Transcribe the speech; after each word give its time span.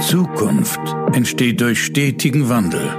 Zukunft 0.00 0.78
entsteht 1.14 1.60
durch 1.60 1.82
stetigen 1.82 2.50
Wandel. 2.50 2.94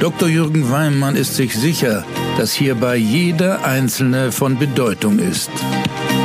Dr. 0.00 0.28
Jürgen 0.28 0.70
Weimann 0.70 1.16
ist 1.16 1.34
sich 1.34 1.54
sicher, 1.56 2.04
dass 2.36 2.52
hierbei 2.52 2.96
jeder 2.96 3.64
Einzelne 3.64 4.30
von 4.30 4.58
Bedeutung 4.58 5.18
ist. 5.18 5.50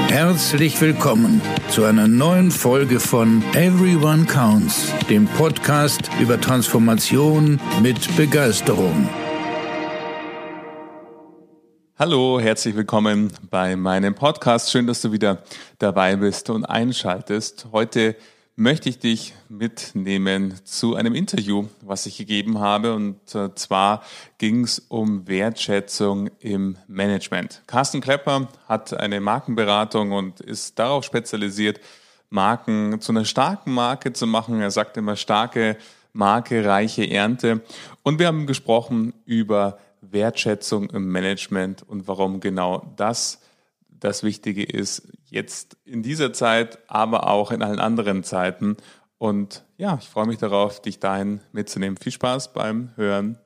Herzlich 0.10 0.80
willkommen 0.82 1.42
zu 1.70 1.86
einer 1.86 2.08
neuen 2.08 2.52
Folge 2.52 3.00
von 3.00 3.42
Everyone 3.54 4.26
Counts, 4.26 4.94
dem 5.10 5.28
Podcast 5.28 6.10
über 6.20 6.40
Transformation 6.40 7.60
mit 7.82 8.18
Begeisterung. 8.18 9.08
Hallo, 11.98 12.40
herzlich 12.42 12.76
willkommen 12.76 13.32
bei 13.50 13.78
meinem 13.78 14.14
Podcast. 14.14 14.72
Schön, 14.72 14.88
dass 14.88 15.02
du 15.02 15.14
wieder 15.14 15.42
dabei 15.80 16.18
bist 16.18 16.50
und 16.50 16.66
einschaltest. 16.66 17.68
Heute 17.72 18.18
möchte 18.56 18.88
ich 18.88 19.00
dich 19.00 19.34
mitnehmen 19.50 20.54
zu 20.64 20.96
einem 20.96 21.16
Interview, 21.16 21.68
was 21.82 22.06
ich 22.06 22.18
gegeben 22.18 22.60
habe. 22.60 22.94
Und 22.94 23.34
äh, 23.34 23.54
zwar 23.56 24.04
ging 24.38 24.64
es 24.64 24.80
um 24.80 25.28
Wertschätzung 25.28 26.30
im 26.40 26.78
Management. 26.88 27.64
Carsten 27.66 28.02
Klepper 28.02 28.48
hat 28.68 28.94
eine 28.94 29.20
Markenberatung 29.22 30.12
und 30.12 30.40
ist 30.40 30.78
darauf 30.78 31.04
spezialisiert, 31.04 31.80
Marken 32.30 33.00
zu 33.02 33.12
einer 33.12 33.26
starken 33.26 33.74
Marke 33.74 34.14
zu 34.14 34.28
machen. 34.28 34.62
Er 34.62 34.72
sagt 34.72 34.98
immer 34.98 35.16
starke 35.16 35.78
Marke, 36.14 36.64
reiche 36.64 37.10
Ernte. 37.10 37.62
Und 38.04 38.20
wir 38.20 38.28
haben 38.28 38.46
gesprochen 38.46 39.14
über 39.26 39.80
Wertschätzung 40.02 40.90
im 40.92 41.12
Management 41.12 41.82
und 41.88 42.08
warum 42.08 42.40
genau 42.40 42.94
das 42.98 43.40
das 44.04 44.22
Wichtige 44.24 44.64
ist, 44.64 45.08
jetzt 45.30 45.78
in 45.86 46.04
dieser 46.04 46.34
Zeit, 46.34 46.80
aber 46.88 47.28
auch 47.28 47.52
in 47.52 47.62
allen 47.62 47.80
anderen 47.80 48.24
Zeiten. 48.24 48.76
Und 49.18 49.66
ja, 49.78 49.98
ich 50.02 50.10
freue 50.10 50.28
mich 50.28 50.40
darauf, 50.40 50.82
dich 50.82 51.00
dahin 51.00 51.40
mitzunehmen. 51.54 51.98
Viel 51.98 52.12
Spaß 52.12 52.52
beim 52.52 52.92
Hören. 52.98 53.38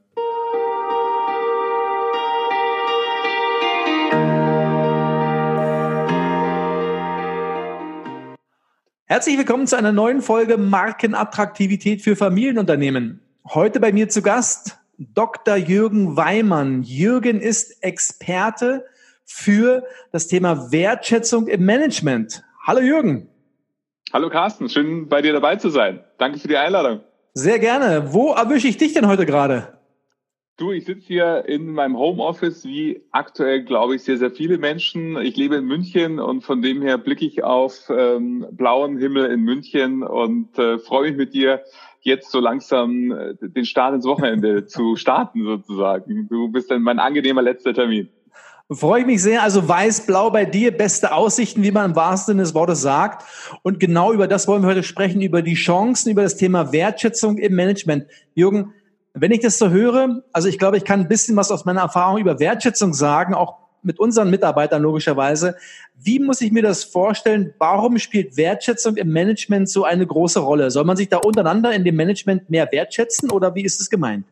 Herzlich 9.05 9.37
willkommen 9.37 9.67
zu 9.67 9.77
einer 9.77 9.91
neuen 9.91 10.21
Folge 10.21 10.57
Markenattraktivität 10.57 12.01
für 12.01 12.15
Familienunternehmen. 12.15 13.21
Heute 13.45 13.79
bei 13.79 13.93
mir 13.93 14.09
zu 14.09 14.21
Gast 14.21 14.79
Dr. 14.97 15.55
Jürgen 15.55 16.17
Weimann. 16.17 16.81
Jürgen 16.81 17.39
ist 17.39 17.83
Experte 17.83 18.85
für 19.27 19.83
das 20.11 20.27
Thema 20.27 20.71
Wertschätzung 20.71 21.47
im 21.47 21.65
Management. 21.65 22.43
Hallo 22.65 22.79
Jürgen. 22.79 23.29
Hallo 24.13 24.29
Carsten, 24.29 24.69
schön 24.69 25.09
bei 25.09 25.21
dir 25.21 25.33
dabei 25.33 25.57
zu 25.57 25.69
sein. 25.69 25.99
Danke 26.17 26.39
für 26.39 26.47
die 26.47 26.57
Einladung. 26.57 27.01
Sehr 27.33 27.59
gerne. 27.59 28.13
Wo 28.13 28.31
erwische 28.31 28.67
ich 28.67 28.77
dich 28.77 28.93
denn 28.93 29.07
heute 29.07 29.25
gerade? 29.25 29.77
Du, 30.55 30.71
ich 30.71 30.85
sitze 30.85 31.05
hier 31.05 31.45
in 31.45 31.71
meinem 31.73 31.97
Homeoffice, 31.97 32.65
wie 32.65 33.03
aktuell, 33.11 33.63
glaube 33.63 33.95
ich, 33.95 34.03
sehr, 34.03 34.17
sehr 34.17 34.31
viele 34.31 34.57
Menschen. 34.57 35.15
Ich 35.21 35.37
lebe 35.37 35.57
in 35.57 35.65
München 35.65 36.19
und 36.19 36.41
von 36.41 36.63
dem 36.63 36.81
her 36.81 36.97
blicke 36.97 37.25
ich 37.25 37.43
auf 37.43 37.91
ähm, 37.91 38.47
blauen 38.51 38.97
Himmel 38.97 39.29
in 39.29 39.41
München 39.41 40.01
und 40.01 40.57
äh, 40.57 40.79
freue 40.79 41.09
mich 41.09 41.17
mit 41.17 41.33
dir, 41.35 41.61
jetzt 42.01 42.31
so 42.31 42.39
langsam 42.39 43.11
äh, 43.11 43.35
den 43.39 43.65
Start 43.65 43.93
ins 43.93 44.05
Wochenende 44.05 44.65
zu 44.67 44.95
starten 44.95 45.43
sozusagen. 45.43 46.27
Du 46.27 46.47
bist 46.47 46.71
dann 46.71 46.81
mein 46.81 46.97
angenehmer 46.97 47.43
letzter 47.43 47.75
Termin. 47.75 48.09
Freue 48.69 48.99
ich 48.99 49.05
mich 49.05 49.21
sehr. 49.21 49.43
Also 49.43 49.65
weiß-blau 49.65 50.29
bei 50.29 50.43
dir, 50.43 50.75
beste 50.75 51.13
Aussichten, 51.13 51.63
wie 51.63 51.71
man 51.71 51.91
im 51.91 51.95
wahrsten 51.95 52.33
Sinne 52.33 52.43
des 52.43 52.53
Wortes 52.53 52.81
sagt. 52.81 53.23
Und 53.63 53.79
genau 53.79 54.11
über 54.11 54.27
das 54.27 54.45
wollen 54.45 54.61
wir 54.61 54.67
heute 54.67 54.83
sprechen, 54.83 55.21
über 55.21 55.41
die 55.41 55.53
Chancen, 55.53 56.11
über 56.11 56.23
das 56.23 56.35
Thema 56.35 56.73
Wertschätzung 56.73 57.37
im 57.37 57.55
Management. 57.55 58.07
Jürgen, 58.35 58.73
wenn 59.13 59.31
ich 59.31 59.39
das 59.39 59.57
so 59.57 59.69
höre, 59.69 60.21
also 60.33 60.49
ich 60.49 60.59
glaube, 60.59 60.75
ich 60.75 60.83
kann 60.83 60.99
ein 60.99 61.07
bisschen 61.07 61.37
was 61.37 61.49
aus 61.49 61.63
meiner 61.63 61.79
Erfahrung 61.79 62.19
über 62.19 62.41
Wertschätzung 62.41 62.93
sagen, 62.93 63.33
auch 63.33 63.55
mit 63.83 63.99
unseren 63.99 64.29
Mitarbeitern 64.29 64.81
logischerweise. 64.81 65.55
Wie 65.95 66.19
muss 66.19 66.41
ich 66.41 66.51
mir 66.51 66.61
das 66.61 66.83
vorstellen? 66.83 67.53
Warum 67.59 67.97
spielt 67.99 68.35
Wertschätzung 68.35 68.97
im 68.97 69.13
Management 69.13 69.69
so 69.69 69.85
eine 69.85 70.05
große 70.05 70.39
Rolle? 70.39 70.71
Soll 70.71 70.83
man 70.83 70.97
sich 70.97 71.07
da 71.07 71.17
untereinander 71.17 71.71
in 71.71 71.85
dem 71.85 71.95
Management 71.95 72.49
mehr 72.49 72.69
wertschätzen 72.69 73.31
oder 73.31 73.55
wie 73.55 73.63
ist 73.63 73.79
es 73.79 73.89
gemeint? 73.89 74.25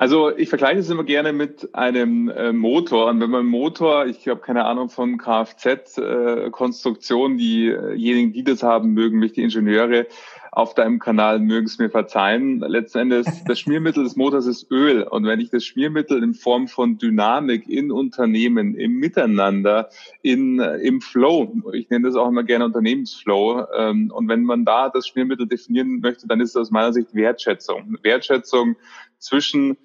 Also 0.00 0.30
ich 0.36 0.48
vergleiche 0.48 0.78
es 0.78 0.90
immer 0.90 1.02
gerne 1.02 1.32
mit 1.32 1.74
einem 1.74 2.28
äh, 2.28 2.52
Motor. 2.52 3.10
Und 3.10 3.20
wenn 3.20 3.30
man 3.30 3.40
einen 3.40 3.48
Motor, 3.48 4.06
ich 4.06 4.28
habe 4.28 4.40
keine 4.40 4.64
Ahnung 4.64 4.90
von 4.90 5.18
Kfz-Konstruktion, 5.18 7.34
äh, 7.34 7.36
diejenigen, 7.36 8.32
die 8.32 8.44
das 8.44 8.62
haben, 8.62 8.94
mögen 8.94 9.18
mich 9.18 9.32
die 9.32 9.42
Ingenieure 9.42 10.06
auf 10.52 10.74
deinem 10.74 10.98
Kanal 10.98 11.40
mögen 11.40 11.66
es 11.66 11.78
mir 11.78 11.90
verzeihen. 11.90 12.60
Letzten 12.60 12.98
Endes, 12.98 13.26
das 13.46 13.60
Schmiermittel 13.60 14.04
des 14.04 14.16
Motors 14.16 14.46
ist 14.46 14.70
Öl. 14.70 15.02
Und 15.02 15.24
wenn 15.24 15.40
ich 15.40 15.50
das 15.50 15.64
Schmiermittel 15.64 16.22
in 16.22 16.34
Form 16.34 16.68
von 16.68 16.98
Dynamik 16.98 17.68
in 17.68 17.92
Unternehmen, 17.92 18.74
im 18.74 18.98
Miteinander, 18.98 19.88
in, 20.22 20.60
im 20.60 21.00
Flow, 21.00 21.52
ich 21.72 21.90
nenne 21.90 22.08
das 22.08 22.16
auch 22.16 22.28
immer 22.28 22.44
gerne 22.44 22.64
Unternehmensflow, 22.64 23.66
ähm, 23.76 24.10
und 24.12 24.28
wenn 24.28 24.44
man 24.44 24.64
da 24.64 24.88
das 24.88 25.08
Schmiermittel 25.08 25.46
definieren 25.46 26.00
möchte, 26.00 26.26
dann 26.26 26.40
ist 26.40 26.54
das 26.54 26.62
aus 26.62 26.70
meiner 26.70 26.92
Sicht 26.92 27.14
Wertschätzung. 27.14 27.98
Wertschätzung 28.02 28.76
zwischen 29.18 29.76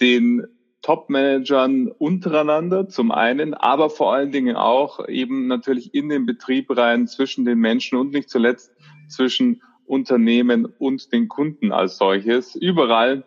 den 0.00 0.46
Top-Managern 0.82 1.88
untereinander 1.88 2.88
zum 2.88 3.12
einen, 3.12 3.54
aber 3.54 3.88
vor 3.88 4.12
allen 4.12 4.32
Dingen 4.32 4.56
auch 4.56 5.06
eben 5.08 5.46
natürlich 5.46 5.94
in 5.94 6.08
den 6.08 6.26
Betrieb 6.26 6.76
rein 6.76 7.06
zwischen 7.06 7.44
den 7.44 7.58
Menschen 7.58 7.98
und 7.98 8.12
nicht 8.12 8.28
zuletzt 8.28 8.72
zwischen 9.08 9.62
Unternehmen 9.86 10.66
und 10.66 11.12
den 11.12 11.28
Kunden 11.28 11.70
als 11.70 11.98
solches. 11.98 12.56
Überall 12.56 13.24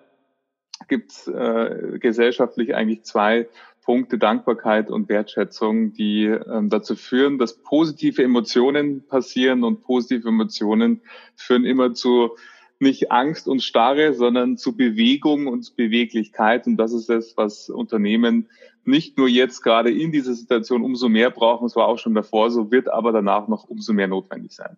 gibt 0.90 1.12
es 1.12 1.28
äh, 1.28 1.98
gesellschaftlich 2.00 2.76
eigentlich 2.76 3.04
zwei 3.04 3.48
Punkte 3.86 4.18
Dankbarkeit 4.18 4.90
und 4.90 5.10
Wertschätzung, 5.10 5.94
die 5.94 6.26
ähm, 6.26 6.70
dazu 6.70 6.96
führen, 6.96 7.38
dass 7.38 7.62
positive 7.62 8.24
Emotionen 8.24 9.06
passieren 9.06 9.64
und 9.64 9.84
positive 9.84 10.28
Emotionen 10.28 11.02
führen 11.36 11.66
immer 11.66 11.94
zu 11.94 12.36
nicht 12.80 13.12
Angst 13.12 13.48
und 13.48 13.64
Starre, 13.64 14.14
sondern 14.14 14.58
zu 14.58 14.76
Bewegung 14.76 15.48
und 15.48 15.76
Beweglichkeit. 15.76 16.68
Und 16.68 16.78
das 16.78 16.94
ist 16.94 17.10
es, 17.10 17.38
was 17.38 17.70
Unternehmen 17.70 18.50
nicht 18.84 19.18
nur 19.18 19.28
jetzt 19.28 19.62
gerade 19.62 19.92
in 19.92 20.12
dieser 20.12 20.34
Situation 20.34 20.84
umso 20.84 21.10
mehr 21.10 21.32
brauchen, 21.32 21.66
es 21.66 21.76
war 21.76 21.88
auch 21.88 21.98
schon 21.98 22.14
davor 22.14 22.52
so, 22.52 22.72
wird 22.72 22.88
aber 22.88 23.12
danach 23.12 23.48
noch 23.48 23.64
umso 23.66 23.94
mehr 23.94 24.08
notwendig 24.08 24.54
sein. 24.54 24.78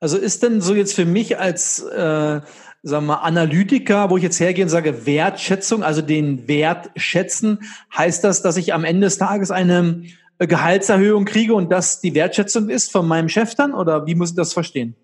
Also 0.00 0.16
ist 0.16 0.42
denn 0.42 0.60
so 0.60 0.74
jetzt 0.74 0.94
für 0.94 1.04
mich 1.04 1.38
als 1.38 1.82
äh, 1.82 2.40
sagen 2.82 3.06
wir, 3.06 3.22
Analytiker, 3.22 4.10
wo 4.10 4.16
ich 4.16 4.22
jetzt 4.22 4.40
hergehe 4.40 4.64
und 4.64 4.70
sage 4.70 5.06
Wertschätzung, 5.06 5.82
also 5.82 6.02
den 6.02 6.46
Wert 6.48 6.90
schätzen, 6.96 7.58
heißt 7.96 8.22
das, 8.22 8.42
dass 8.42 8.56
ich 8.56 8.72
am 8.72 8.84
Ende 8.84 9.06
des 9.06 9.18
Tages 9.18 9.50
eine 9.50 10.04
Gehaltserhöhung 10.38 11.24
kriege 11.24 11.54
und 11.54 11.70
das 11.70 12.00
die 12.00 12.14
Wertschätzung 12.14 12.68
ist 12.68 12.92
von 12.92 13.06
meinem 13.08 13.28
Chef 13.28 13.54
dann? 13.56 13.74
Oder 13.74 14.06
wie 14.06 14.14
muss 14.14 14.30
ich 14.30 14.36
das 14.36 14.52
verstehen? 14.52 14.94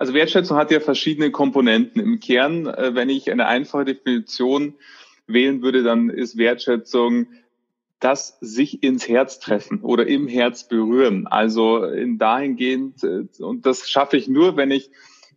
Also 0.00 0.14
Wertschätzung 0.14 0.56
hat 0.56 0.70
ja 0.70 0.80
verschiedene 0.80 1.30
Komponenten. 1.30 2.00
Im 2.00 2.20
Kern, 2.20 2.66
äh, 2.66 2.94
wenn 2.94 3.10
ich 3.10 3.30
eine 3.30 3.46
einfache 3.46 3.84
Definition 3.84 4.72
wählen 5.26 5.60
würde, 5.60 5.82
dann 5.82 6.08
ist 6.08 6.38
Wertschätzung 6.38 7.26
das 7.98 8.38
sich 8.40 8.82
ins 8.82 9.06
Herz 9.08 9.40
treffen 9.40 9.82
oder 9.82 10.06
im 10.06 10.26
Herz 10.26 10.66
berühren. 10.66 11.26
Also 11.26 11.84
in 11.84 12.16
dahingehend, 12.16 13.04
äh, 13.04 13.26
und 13.42 13.66
das 13.66 13.90
schaffe 13.90 14.16
ich 14.16 14.26
nur, 14.26 14.56
wenn 14.56 14.70
ich 14.70 14.90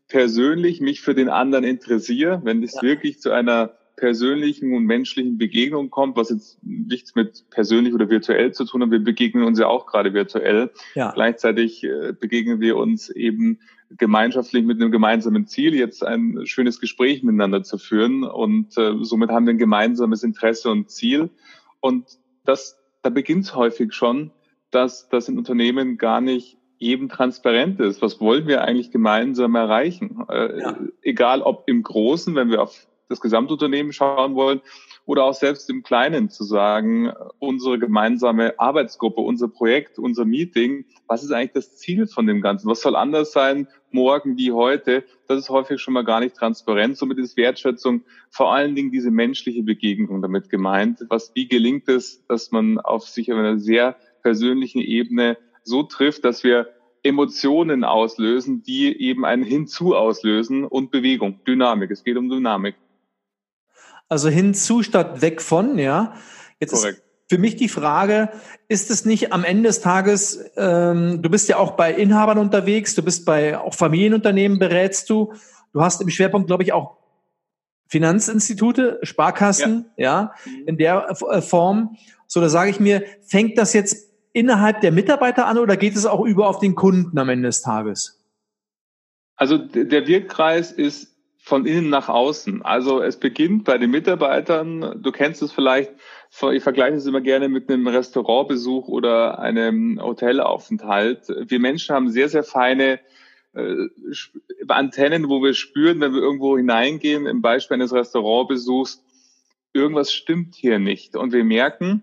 persönlich 0.07 0.79
mich 0.79 1.01
für 1.01 1.13
den 1.13 1.27
anderen 1.27 1.65
interessiere, 1.65 2.39
wenn 2.45 2.63
es 2.63 2.75
ja. 2.75 2.83
wirklich 2.83 3.19
zu 3.19 3.31
einer 3.31 3.73
persönlichen 3.97 4.73
und 4.73 4.85
menschlichen 4.85 5.37
Begegnung 5.37 5.89
kommt, 5.89 6.15
was 6.15 6.29
jetzt 6.29 6.57
nichts 6.63 7.15
mit 7.15 7.49
persönlich 7.49 7.93
oder 7.93 8.09
virtuell 8.09 8.53
zu 8.53 8.63
tun 8.63 8.81
hat. 8.81 8.91
Wir 8.91 9.03
begegnen 9.03 9.43
uns 9.43 9.59
ja 9.59 9.67
auch 9.67 9.87
gerade 9.87 10.13
virtuell. 10.13 10.71
Ja. 10.95 11.11
Gleichzeitig 11.11 11.83
äh, 11.83 12.13
begegnen 12.17 12.61
wir 12.61 12.77
uns 12.77 13.09
eben 13.09 13.59
gemeinschaftlich 13.97 14.63
mit 14.63 14.81
einem 14.81 14.91
gemeinsamen 14.91 15.47
Ziel, 15.47 15.73
jetzt 15.73 16.03
ein 16.03 16.45
schönes 16.45 16.79
Gespräch 16.79 17.23
miteinander 17.23 17.63
zu 17.63 17.77
führen. 17.77 18.23
Und 18.23 18.77
äh, 18.77 18.93
somit 19.01 19.29
haben 19.29 19.45
wir 19.45 19.53
ein 19.53 19.57
gemeinsames 19.59 20.23
Interesse 20.23 20.69
und 20.69 20.89
Ziel. 20.89 21.29
Und 21.79 22.19
das, 22.45 22.79
da 23.01 23.09
beginnt 23.09 23.45
es 23.45 23.55
häufig 23.55 23.93
schon, 23.93 24.31
dass 24.71 25.09
das 25.09 25.29
in 25.29 25.37
Unternehmen 25.37 25.97
gar 25.97 26.21
nicht 26.21 26.57
jedem 26.77 27.09
transparent 27.09 27.79
ist. 27.79 28.01
Was 28.01 28.19
wollen 28.19 28.47
wir 28.47 28.63
eigentlich 28.63 28.91
gemeinsam 28.91 29.55
erreichen? 29.55 30.25
Äh, 30.29 30.59
ja. 30.59 30.77
Egal 31.01 31.41
ob 31.41 31.63
im 31.67 31.83
Großen, 31.83 32.35
wenn 32.35 32.49
wir 32.49 32.61
auf 32.61 32.87
das 33.09 33.21
Gesamtunternehmen 33.21 33.93
schauen 33.93 34.35
wollen, 34.35 34.61
oder 35.05 35.25
auch 35.25 35.33
selbst 35.33 35.69
im 35.69 35.83
Kleinen 35.83 36.29
zu 36.29 36.43
sagen, 36.43 37.11
unsere 37.39 37.77
gemeinsame 37.77 38.57
Arbeitsgruppe, 38.57 39.21
unser 39.21 39.49
Projekt, 39.49 39.99
unser 39.99 40.25
Meeting, 40.25 40.85
was 41.07 41.23
ist 41.23 41.31
eigentlich 41.31 41.51
das 41.51 41.77
Ziel 41.77 42.07
von 42.07 42.25
dem 42.25 42.41
Ganzen? 42.41 42.69
Was 42.69 42.81
soll 42.81 42.95
anders 42.95 43.33
sein 43.33 43.67
morgen 43.93 44.37
wie 44.37 44.51
heute? 44.51 45.03
Das 45.27 45.39
ist 45.39 45.49
häufig 45.49 45.81
schon 45.81 45.93
mal 45.93 46.03
gar 46.03 46.19
nicht 46.19 46.35
transparent. 46.35 46.97
Somit 46.97 47.17
ist 47.19 47.37
Wertschätzung 47.37 48.03
vor 48.29 48.53
allen 48.53 48.75
Dingen 48.75 48.91
diese 48.91 49.11
menschliche 49.11 49.63
Begegnung 49.63 50.21
damit 50.21 50.49
gemeint. 50.49 51.05
Was, 51.09 51.31
wie 51.35 51.47
gelingt 51.47 51.87
es, 51.87 52.25
dass 52.27 52.51
man 52.51 52.79
auf 52.79 53.07
sich 53.07 53.31
auf 53.31 53.39
einer 53.39 53.59
sehr 53.59 53.95
persönlichen 54.21 54.81
Ebene 54.81 55.37
so 55.63 55.83
trifft, 55.83 56.25
dass 56.25 56.43
wir 56.43 56.67
Emotionen 57.03 57.83
auslösen, 57.83 58.63
die 58.63 58.99
eben 58.99 59.25
ein 59.25 59.43
Hinzu 59.43 59.95
auslösen 59.95 60.63
und 60.63 60.91
Bewegung, 60.91 61.43
Dynamik. 61.45 61.91
Es 61.91 62.03
geht 62.03 62.17
um 62.17 62.29
Dynamik. 62.29 62.75
Also 64.07 64.29
hinzu 64.29 64.83
statt 64.83 65.21
weg 65.21 65.41
von, 65.41 65.77
ja. 65.77 66.15
Jetzt 66.59 66.73
Korrekt. 66.73 66.99
ist 66.99 67.12
für 67.29 67.37
mich 67.37 67.55
die 67.55 67.69
Frage, 67.69 68.29
ist 68.67 68.91
es 68.91 69.05
nicht 69.05 69.33
am 69.33 69.43
Ende 69.43 69.69
des 69.69 69.81
Tages, 69.81 70.43
ähm, 70.57 71.21
du 71.21 71.29
bist 71.29 71.49
ja 71.49 71.57
auch 71.57 71.71
bei 71.71 71.93
Inhabern 71.93 72.37
unterwegs, 72.37 72.95
du 72.95 73.03
bist 73.03 73.25
bei 73.25 73.57
auch 73.57 73.73
Familienunternehmen, 73.73 74.59
berätst 74.59 75.09
du. 75.09 75.33
Du 75.73 75.81
hast 75.81 76.01
im 76.01 76.09
Schwerpunkt, 76.09 76.47
glaube 76.47 76.63
ich, 76.63 76.73
auch 76.73 76.97
Finanzinstitute, 77.87 78.99
Sparkassen, 79.03 79.85
ja, 79.97 80.33
ja 80.45 80.55
in 80.65 80.77
der 80.77 81.09
äh, 81.09 81.41
Form. 81.41 81.97
So, 82.27 82.41
da 82.41 82.49
sage 82.49 82.71
ich 82.71 82.79
mir, 82.79 83.03
fängt 83.21 83.57
das 83.57 83.73
jetzt 83.73 84.11
innerhalb 84.33 84.81
der 84.81 84.91
Mitarbeiter 84.91 85.45
an 85.45 85.57
oder 85.57 85.77
geht 85.77 85.95
es 85.95 86.05
auch 86.05 86.25
über 86.25 86.47
auf 86.47 86.59
den 86.59 86.75
Kunden 86.75 87.17
am 87.17 87.29
Ende 87.29 87.47
des 87.47 87.61
Tages? 87.61 88.19
Also 89.35 89.57
der 89.57 90.07
Wirkkreis 90.07 90.71
ist 90.71 91.15
von 91.37 91.65
innen 91.65 91.89
nach 91.89 92.09
außen. 92.09 92.61
Also 92.61 93.01
es 93.01 93.17
beginnt 93.17 93.65
bei 93.65 93.77
den 93.77 93.91
Mitarbeitern. 93.91 95.01
Du 95.03 95.11
kennst 95.11 95.41
es 95.41 95.51
vielleicht, 95.51 95.91
ich 96.51 96.63
vergleiche 96.63 96.97
es 96.97 97.05
immer 97.05 97.21
gerne 97.21 97.47
mit 97.47 97.69
einem 97.69 97.87
Restaurantbesuch 97.87 98.87
oder 98.87 99.39
einem 99.39 99.99
Hotelaufenthalt. 100.01 101.27
Wir 101.47 101.59
Menschen 101.59 101.95
haben 101.95 102.09
sehr, 102.09 102.27
sehr 102.27 102.43
feine 102.43 102.99
äh, 103.53 103.75
Antennen, 104.67 105.29
wo 105.29 105.43
wir 105.43 105.53
spüren, 105.53 105.99
wenn 105.99 106.13
wir 106.13 106.21
irgendwo 106.21 106.57
hineingehen, 106.57 107.27
im 107.27 107.41
Beispiel 107.41 107.75
eines 107.75 107.93
Restaurantbesuchs, 107.93 109.03
irgendwas 109.73 110.11
stimmt 110.11 110.55
hier 110.55 110.79
nicht. 110.79 111.15
Und 111.15 111.33
wir 111.33 111.43
merken, 111.43 112.01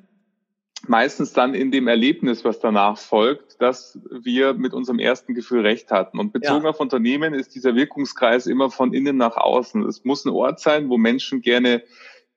meistens 0.87 1.33
dann 1.33 1.55
in 1.55 1.71
dem 1.71 1.89
Erlebnis, 1.89 2.45
was 2.45 2.61
danach 2.61 2.99
folgt, 2.99 3.61
dass 3.61 3.99
wir 4.11 4.55
mit 4.55 4.73
unserem 4.73 4.99
ersten 4.99 5.35
Gefühl 5.35 5.63
recht 5.63 5.91
hatten. 5.91 6.19
Und 6.19 6.33
bezogen 6.33 6.65
ja. 6.65 6.71
auf 6.71 6.81
Unternehmen 6.81 7.35
ist 7.35 7.55
dieser 7.55 7.75
Wirkungskreis 7.75 8.47
immer 8.47 8.71
von 8.71 8.95
innen 8.95 9.17
nach 9.17 9.37
außen. 9.37 9.85
Es 9.87 10.05
muss 10.05 10.25
ein 10.25 10.31
Ort 10.31 10.61
sein, 10.61 10.89
wo 10.89 10.97
Menschen 10.97 11.43
gerne 11.43 11.83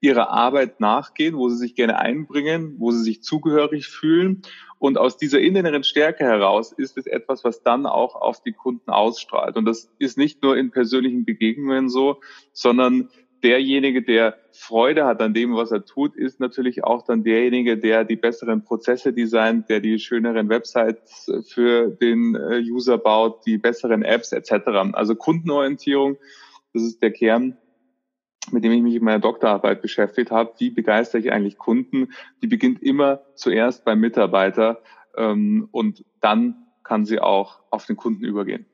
ihrer 0.03 0.29
Arbeit 0.31 0.81
nachgehen, 0.81 1.37
wo 1.37 1.47
sie 1.47 1.55
sich 1.55 1.75
gerne 1.75 1.97
einbringen, 1.97 2.75
wo 2.77 2.91
sie 2.91 3.03
sich 3.03 3.23
zugehörig 3.23 3.87
fühlen. 3.87 4.41
Und 4.77 4.97
aus 4.97 5.15
dieser 5.15 5.39
inneren 5.39 5.85
Stärke 5.85 6.25
heraus 6.25 6.73
ist 6.73 6.97
es 6.97 7.07
etwas, 7.07 7.45
was 7.45 7.63
dann 7.63 7.85
auch 7.85 8.15
auf 8.15 8.43
die 8.43 8.51
Kunden 8.51 8.91
ausstrahlt. 8.91 9.55
Und 9.55 9.63
das 9.63 9.89
ist 9.99 10.17
nicht 10.17 10.43
nur 10.43 10.57
in 10.57 10.71
persönlichen 10.71 11.23
Begegnungen 11.23 11.87
so, 11.87 12.19
sondern 12.51 13.09
derjenige, 13.43 14.03
der 14.03 14.35
Freude 14.51 15.05
hat 15.05 15.21
an 15.21 15.33
dem, 15.33 15.55
was 15.55 15.71
er 15.71 15.85
tut, 15.85 16.17
ist 16.17 16.41
natürlich 16.41 16.83
auch 16.83 17.05
dann 17.05 17.23
derjenige, 17.23 17.77
der 17.77 18.03
die 18.03 18.17
besseren 18.17 18.65
Prozesse 18.65 19.13
designt, 19.13 19.69
der 19.69 19.79
die 19.79 19.99
schöneren 19.99 20.49
Websites 20.49 21.31
für 21.47 21.91
den 21.91 22.35
äh, 22.35 22.59
User 22.59 22.97
baut, 22.97 23.45
die 23.45 23.57
besseren 23.57 24.03
Apps 24.03 24.33
etc. 24.33 24.67
Also 24.91 25.15
Kundenorientierung, 25.15 26.17
das 26.73 26.83
ist 26.83 27.01
der 27.01 27.11
Kern, 27.11 27.57
mit 28.51 28.63
dem 28.63 28.71
ich 28.71 28.81
mich 28.81 28.95
in 28.95 29.03
meiner 29.03 29.19
Doktorarbeit 29.19 29.81
beschäftigt 29.81 30.31
habe. 30.31 30.53
Wie 30.57 30.69
begeistere 30.69 31.21
ich 31.21 31.31
eigentlich 31.31 31.57
Kunden? 31.57 32.09
Die 32.41 32.47
beginnt 32.47 32.81
immer 32.81 33.21
zuerst 33.35 33.85
beim 33.85 33.99
Mitarbeiter 33.99 34.81
ähm, 35.17 35.67
und 35.71 36.03
dann 36.19 36.55
kann 36.83 37.05
sie 37.05 37.19
auch 37.19 37.59
auf 37.69 37.85
den 37.85 37.95
Kunden 37.95 38.25
übergehen. 38.25 38.65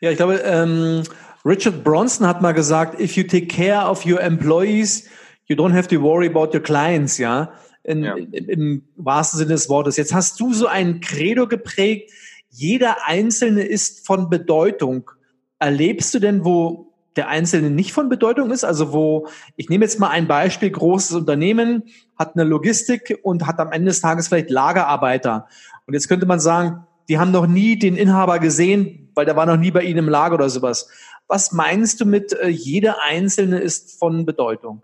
Ja, 0.00 0.10
ich 0.10 0.16
glaube, 0.16 0.42
ähm, 0.44 1.02
Richard 1.44 1.82
Bronson 1.84 2.26
hat 2.26 2.42
mal 2.42 2.52
gesagt, 2.52 3.00
if 3.00 3.16
you 3.16 3.24
take 3.24 3.46
care 3.46 3.88
of 3.88 4.06
your 4.06 4.20
employees, 4.20 5.08
you 5.46 5.56
don't 5.56 5.72
have 5.72 5.88
to 5.88 6.00
worry 6.00 6.28
about 6.28 6.54
your 6.54 6.62
clients, 6.62 7.18
ja. 7.18 7.52
In, 7.84 8.04
ja. 8.04 8.14
Im, 8.14 8.48
Im 8.48 8.82
wahrsten 8.96 9.38
Sinne 9.38 9.52
des 9.52 9.68
Wortes. 9.68 9.96
Jetzt 9.96 10.14
hast 10.14 10.38
du 10.38 10.52
so 10.52 10.66
ein 10.68 11.00
Credo 11.00 11.48
geprägt, 11.48 12.12
jeder 12.48 13.06
Einzelne 13.06 13.62
ist 13.62 14.06
von 14.06 14.28
Bedeutung. 14.28 15.10
Erlebst 15.58 16.14
du 16.14 16.18
denn, 16.18 16.44
wo 16.44 16.91
der 17.16 17.28
Einzelne 17.28 17.70
nicht 17.70 17.92
von 17.92 18.08
Bedeutung 18.08 18.50
ist? 18.50 18.64
Also 18.64 18.92
wo, 18.92 19.28
ich 19.56 19.68
nehme 19.68 19.84
jetzt 19.84 20.00
mal 20.00 20.08
ein 20.08 20.26
Beispiel, 20.26 20.70
großes 20.70 21.16
Unternehmen 21.16 21.84
hat 22.16 22.36
eine 22.36 22.44
Logistik 22.44 23.18
und 23.22 23.46
hat 23.46 23.58
am 23.58 23.72
Ende 23.72 23.88
des 23.88 24.00
Tages 24.00 24.28
vielleicht 24.28 24.50
Lagerarbeiter. 24.50 25.48
Und 25.86 25.94
jetzt 25.94 26.08
könnte 26.08 26.26
man 26.26 26.40
sagen, 26.40 26.86
die 27.08 27.18
haben 27.18 27.32
noch 27.32 27.46
nie 27.46 27.78
den 27.78 27.96
Inhaber 27.96 28.38
gesehen, 28.38 29.10
weil 29.14 29.26
der 29.26 29.36
war 29.36 29.46
noch 29.46 29.56
nie 29.56 29.70
bei 29.70 29.82
ihnen 29.82 29.98
im 29.98 30.08
Lager 30.08 30.36
oder 30.36 30.48
sowas. 30.48 30.88
Was 31.28 31.52
meinst 31.52 32.00
du 32.00 32.04
mit, 32.04 32.32
äh, 32.32 32.48
jeder 32.48 33.02
Einzelne 33.02 33.58
ist 33.58 33.98
von 33.98 34.24
Bedeutung? 34.24 34.82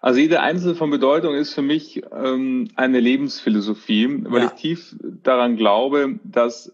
Also 0.00 0.20
jeder 0.20 0.42
Einzelne 0.42 0.74
von 0.74 0.90
Bedeutung 0.90 1.34
ist 1.34 1.54
für 1.54 1.62
mich 1.62 2.02
ähm, 2.12 2.68
eine 2.76 3.00
Lebensphilosophie, 3.00 4.22
weil 4.24 4.42
ja. 4.42 4.46
ich 4.48 4.60
tief 4.60 4.96
daran 5.22 5.56
glaube, 5.56 6.20
dass 6.24 6.72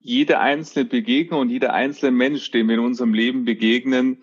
jede 0.00 0.38
einzelne 0.38 0.84
Begegnung 0.84 1.40
und 1.40 1.50
jeder 1.50 1.74
einzelne 1.74 2.12
Mensch, 2.12 2.50
dem 2.50 2.68
wir 2.68 2.76
in 2.76 2.84
unserem 2.84 3.14
Leben 3.14 3.44
begegnen, 3.44 4.18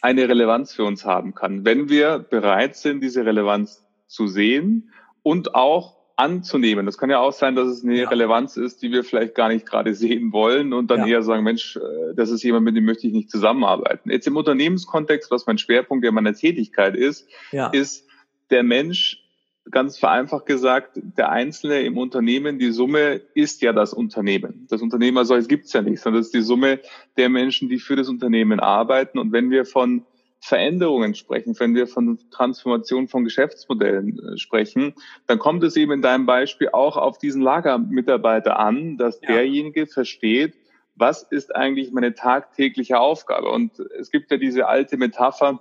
eine 0.00 0.28
Relevanz 0.28 0.74
für 0.74 0.84
uns 0.84 1.04
haben 1.04 1.34
kann, 1.34 1.64
wenn 1.64 1.88
wir 1.88 2.18
bereit 2.18 2.76
sind, 2.76 3.02
diese 3.02 3.24
Relevanz 3.24 3.84
zu 4.08 4.26
sehen 4.26 4.90
und 5.22 5.54
auch 5.54 5.96
anzunehmen. 6.16 6.86
Das 6.86 6.98
kann 6.98 7.10
ja 7.10 7.20
auch 7.20 7.32
sein, 7.32 7.56
dass 7.56 7.68
es 7.68 7.84
eine 7.84 8.02
ja. 8.02 8.08
Relevanz 8.08 8.56
ist, 8.56 8.82
die 8.82 8.92
wir 8.92 9.04
vielleicht 9.04 9.34
gar 9.34 9.48
nicht 9.48 9.64
gerade 9.64 9.94
sehen 9.94 10.32
wollen 10.32 10.72
und 10.72 10.90
dann 10.90 11.00
ja. 11.00 11.06
eher 11.06 11.22
sagen, 11.22 11.42
Mensch, 11.42 11.76
äh, 11.76 12.14
das 12.14 12.30
ist 12.30 12.42
jemand, 12.42 12.64
mit 12.64 12.76
dem 12.76 12.84
möchte 12.84 13.06
ich 13.06 13.12
nicht 13.12 13.30
zusammenarbeiten. 13.30 14.10
Jetzt 14.10 14.26
im 14.26 14.36
Unternehmenskontext, 14.36 15.30
was 15.30 15.46
mein 15.46 15.58
Schwerpunkt 15.58 16.04
ja 16.04 16.12
meiner 16.12 16.34
Tätigkeit 16.34 16.96
ist, 16.96 17.28
ja. 17.50 17.68
ist 17.68 18.06
der 18.50 18.62
Mensch, 18.62 19.21
ganz 19.70 19.98
vereinfacht 19.98 20.46
gesagt, 20.46 20.98
der 21.16 21.30
Einzelne 21.30 21.82
im 21.82 21.96
Unternehmen, 21.96 22.58
die 22.58 22.72
Summe 22.72 23.20
ist 23.34 23.62
ja 23.62 23.72
das 23.72 23.94
Unternehmen. 23.94 24.66
Das 24.68 24.82
Unternehmen 24.82 25.18
als 25.18 25.28
solches 25.28 25.48
gibt 25.48 25.66
es 25.66 25.72
ja 25.72 25.82
nicht, 25.82 26.00
sondern 26.00 26.20
das 26.20 26.28
ist 26.28 26.34
die 26.34 26.42
Summe 26.42 26.80
der 27.16 27.28
Menschen, 27.28 27.68
die 27.68 27.78
für 27.78 27.96
das 27.96 28.08
Unternehmen 28.08 28.60
arbeiten. 28.60 29.18
Und 29.18 29.32
wenn 29.32 29.50
wir 29.50 29.64
von 29.64 30.04
Veränderungen 30.40 31.14
sprechen, 31.14 31.54
wenn 31.60 31.76
wir 31.76 31.86
von 31.86 32.18
Transformation 32.32 33.06
von 33.06 33.22
Geschäftsmodellen 33.22 34.18
äh, 34.18 34.38
sprechen, 34.38 34.94
dann 35.28 35.38
kommt 35.38 35.62
es 35.62 35.76
eben 35.76 35.92
in 35.92 36.02
deinem 36.02 36.26
Beispiel 36.26 36.70
auch 36.72 36.96
auf 36.96 37.18
diesen 37.18 37.42
Lagermitarbeiter 37.42 38.58
an, 38.58 38.96
dass 38.96 39.20
ja. 39.22 39.28
derjenige 39.28 39.86
versteht, 39.86 40.54
was 40.96 41.22
ist 41.22 41.54
eigentlich 41.54 41.92
meine 41.92 42.14
tagtägliche 42.14 42.98
Aufgabe? 42.98 43.50
Und 43.50 43.78
es 43.98 44.10
gibt 44.10 44.32
ja 44.32 44.36
diese 44.36 44.66
alte 44.66 44.96
Metapher, 44.96 45.60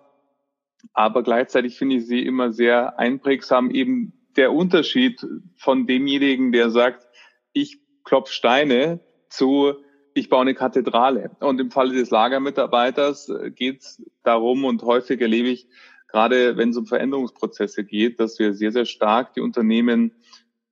aber 0.93 1.23
gleichzeitig 1.23 1.77
finde 1.77 1.97
ich 1.97 2.07
sie 2.07 2.25
immer 2.25 2.51
sehr 2.51 2.99
einprägsam, 2.99 3.71
eben 3.71 4.13
der 4.35 4.53
Unterschied 4.53 5.25
von 5.57 5.87
demjenigen, 5.87 6.51
der 6.51 6.69
sagt, 6.69 7.07
ich 7.53 7.79
klopf 8.03 8.31
Steine 8.31 8.99
zu 9.29 9.75
ich 10.13 10.29
baue 10.29 10.41
eine 10.41 10.53
Kathedrale. 10.53 11.31
Und 11.39 11.59
im 11.59 11.71
Falle 11.71 11.93
des 11.93 12.09
Lagermitarbeiters 12.09 13.29
äh, 13.29 13.51
geht 13.51 13.81
es 13.81 14.03
darum, 14.23 14.65
und 14.65 14.83
häufig 14.83 15.21
erlebe 15.21 15.49
ich, 15.49 15.67
gerade 16.07 16.57
wenn 16.57 16.69
es 16.69 16.77
um 16.77 16.85
Veränderungsprozesse 16.85 17.83
geht, 17.83 18.19
dass 18.19 18.37
wir 18.39 18.53
sehr, 18.53 18.71
sehr 18.71 18.85
stark 18.85 19.33
die 19.33 19.41
Unternehmen, 19.41 20.11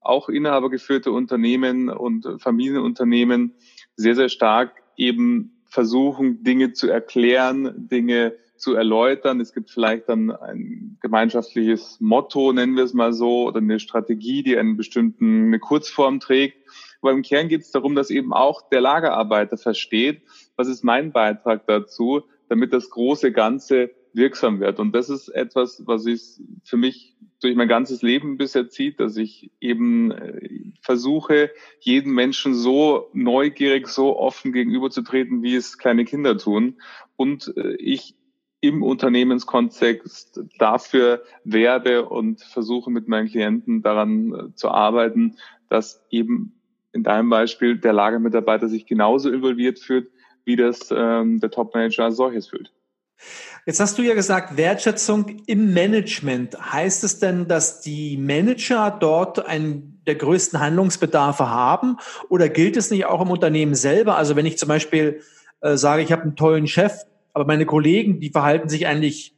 auch 0.01 0.29
inhabergeführte 0.29 1.11
Unternehmen 1.11 1.89
und 1.89 2.27
Familienunternehmen, 2.41 3.53
sehr, 3.95 4.15
sehr 4.15 4.29
stark 4.29 4.81
eben 4.97 5.61
versuchen, 5.65 6.43
Dinge 6.43 6.73
zu 6.73 6.89
erklären, 6.89 7.87
Dinge 7.87 8.35
zu 8.59 8.75
erläutern. 8.75 9.39
Es 9.41 9.53
gibt 9.53 9.69
vielleicht 9.71 10.09
dann 10.09 10.31
ein 10.31 10.97
gemeinschaftliches 11.01 11.97
Motto, 11.99 12.53
nennen 12.53 12.75
wir 12.75 12.83
es 12.83 12.93
mal 12.93 13.13
so, 13.13 13.47
oder 13.47 13.59
eine 13.59 13.79
Strategie, 13.79 14.43
die 14.43 14.57
einen 14.57 14.77
bestimmten, 14.77 15.47
eine 15.47 15.59
Kurzform 15.59 16.19
trägt. 16.19 16.57
Aber 17.01 17.11
im 17.11 17.21
Kern 17.21 17.47
geht 17.47 17.61
es 17.61 17.71
darum, 17.71 17.95
dass 17.95 18.09
eben 18.09 18.33
auch 18.33 18.69
der 18.69 18.81
Lagerarbeiter 18.81 19.57
versteht, 19.57 20.21
was 20.55 20.67
ist 20.67 20.83
mein 20.83 21.11
Beitrag 21.11 21.65
dazu, 21.65 22.23
damit 22.49 22.73
das 22.73 22.89
große 22.89 23.31
Ganze 23.31 23.91
wirksam 24.13 24.59
wird. 24.59 24.79
Und 24.79 24.93
das 24.93 25.09
ist 25.09 25.29
etwas, 25.29 25.83
was 25.85 26.05
ich 26.05 26.41
für 26.63 26.77
mich 26.77 27.15
durch 27.41 27.55
mein 27.55 27.67
ganzes 27.67 28.01
Leben 28.01 28.37
bisher 28.37 28.69
zieht, 28.69 28.99
dass 28.99 29.15
ich 29.15 29.51
eben 29.61 30.11
äh, 30.11 30.73
versuche, 30.81 31.51
jeden 31.79 32.13
Menschen 32.13 32.53
so 32.53 33.09
neugierig, 33.13 33.87
so 33.87 34.17
offen 34.17 34.51
gegenüberzutreten, 34.51 35.41
wie 35.41 35.55
es 35.55 35.77
kleine 35.77 36.05
Kinder 36.05 36.37
tun. 36.37 36.81
Und 37.15 37.53
äh, 37.55 37.75
ich 37.75 38.15
im 38.61 38.83
Unternehmenskontext 38.83 40.41
dafür 40.57 41.23
werbe 41.43 42.05
und 42.05 42.41
versuche 42.41 42.91
mit 42.91 43.07
meinen 43.07 43.29
Klienten 43.29 43.81
daran 43.81 44.33
äh, 44.33 44.55
zu 44.55 44.69
arbeiten, 44.69 45.37
dass 45.69 46.05
eben 46.09 46.59
in 46.91 47.03
deinem 47.03 47.29
Beispiel 47.29 47.77
der 47.77 47.93
Lagermitarbeiter 47.93 48.67
sich 48.67 48.85
genauso 48.85 49.31
involviert 49.31 49.79
fühlt, 49.79 50.09
wie 50.43 50.55
das 50.55 50.89
ähm, 50.91 51.39
der 51.39 51.51
Topmanager 51.51 52.05
als 52.05 52.17
solches 52.17 52.47
fühlt. 52.47 52.73
Jetzt 53.65 53.79
hast 53.79 53.97
du 53.97 54.01
ja 54.01 54.15
gesagt, 54.15 54.57
Wertschätzung 54.57 55.41
im 55.45 55.73
Management. 55.73 56.57
Heißt 56.71 57.03
es 57.03 57.19
denn, 57.19 57.47
dass 57.47 57.81
die 57.81 58.17
Manager 58.17 58.95
dort 58.97 59.45
einen 59.45 60.01
der 60.07 60.15
größten 60.15 60.59
Handlungsbedarfe 60.59 61.49
haben? 61.49 61.97
Oder 62.29 62.49
gilt 62.49 62.77
es 62.77 62.89
nicht 62.89 63.05
auch 63.05 63.21
im 63.21 63.29
Unternehmen 63.29 63.75
selber? 63.75 64.15
Also 64.15 64.35
wenn 64.35 64.45
ich 64.45 64.57
zum 64.57 64.69
Beispiel 64.69 65.21
äh, 65.61 65.75
sage, 65.75 66.01
ich 66.01 66.11
habe 66.11 66.23
einen 66.23 66.35
tollen 66.35 66.67
Chef, 66.67 66.93
aber 67.33 67.45
meine 67.45 67.65
Kollegen, 67.65 68.19
die 68.19 68.29
verhalten 68.29 68.69
sich 68.69 68.87
eigentlich, 68.87 69.35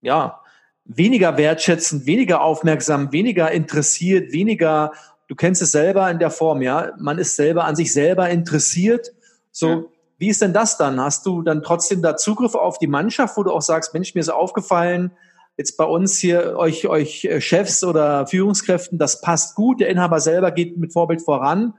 ja, 0.00 0.40
weniger 0.84 1.36
wertschätzend, 1.36 2.06
weniger 2.06 2.40
aufmerksam, 2.40 3.12
weniger 3.12 3.50
interessiert, 3.50 4.32
weniger 4.32 4.92
du 5.28 5.34
kennst 5.34 5.62
es 5.62 5.72
selber 5.72 6.10
in 6.10 6.18
der 6.18 6.30
Form, 6.30 6.62
ja, 6.62 6.92
man 6.98 7.18
ist 7.18 7.36
selber 7.36 7.64
an 7.64 7.76
sich 7.76 7.92
selber 7.92 8.28
interessiert. 8.28 9.12
So, 9.52 9.68
ja. 9.68 9.82
wie 10.18 10.28
ist 10.28 10.42
denn 10.42 10.52
das 10.52 10.76
dann? 10.76 11.00
Hast 11.00 11.24
du 11.26 11.42
dann 11.42 11.62
trotzdem 11.62 12.02
da 12.02 12.16
Zugriff 12.16 12.54
auf 12.54 12.78
die 12.78 12.86
Mannschaft, 12.86 13.36
wo 13.36 13.42
du 13.44 13.52
auch 13.52 13.62
sagst, 13.62 13.94
Mensch, 13.94 14.14
mir 14.14 14.20
ist 14.20 14.30
aufgefallen, 14.30 15.12
jetzt 15.56 15.76
bei 15.76 15.84
uns 15.84 16.18
hier 16.18 16.56
euch, 16.56 16.88
euch 16.88 17.24
äh, 17.24 17.40
Chefs 17.40 17.84
oder 17.84 18.26
Führungskräften, 18.26 18.98
das 18.98 19.20
passt 19.20 19.54
gut, 19.54 19.80
der 19.80 19.88
Inhaber 19.88 20.20
selber 20.20 20.50
geht 20.50 20.78
mit 20.78 20.92
Vorbild 20.92 21.22
voran, 21.22 21.74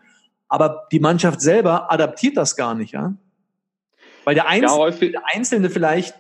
aber 0.48 0.88
die 0.92 1.00
Mannschaft 1.00 1.42
selber 1.42 1.92
adaptiert 1.92 2.38
das 2.38 2.56
gar 2.56 2.76
nicht, 2.76 2.94
ja? 2.94 3.14
Weil 4.30 4.36
der 4.36 4.48
Einzelne, 4.48 4.92
ja, 4.92 5.10
der 5.10 5.24
Einzelne 5.34 5.70
vielleicht 5.72 6.14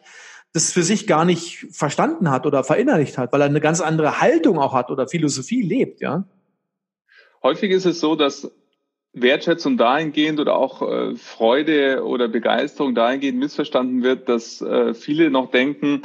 das 0.51 0.73
für 0.73 0.81
sich 0.81 1.05
gar 1.05 1.25
nicht 1.25 1.67
verstanden 1.69 2.31
hat 2.31 2.47
oder 2.47 2.63
verinnerlicht 2.63 3.19
hat, 3.19 3.31
weil 3.31 3.41
er 3.41 3.45
eine 3.45 3.61
ganz 3.61 3.81
andere 3.81 4.19
Haltung 4.19 4.57
auch 4.57 4.73
hat 4.73 4.89
oder 4.89 5.07
Philosophie 5.07 5.61
lebt, 5.61 6.01
ja? 6.01 6.23
Häufig 7.43 7.69
ist 7.69 7.85
es 7.85 7.99
so, 7.99 8.15
dass 8.15 8.51
Wertschätzung 9.13 9.77
dahingehend 9.77 10.39
oder 10.39 10.55
auch 10.55 10.81
äh, 10.81 11.15
Freude 11.17 12.03
oder 12.03 12.27
Begeisterung 12.27 12.95
dahingehend 12.95 13.37
missverstanden 13.37 14.01
wird, 14.01 14.27
dass 14.27 14.59
äh, 14.59 14.95
viele 14.95 15.29
noch 15.29 15.51
denken, 15.51 16.01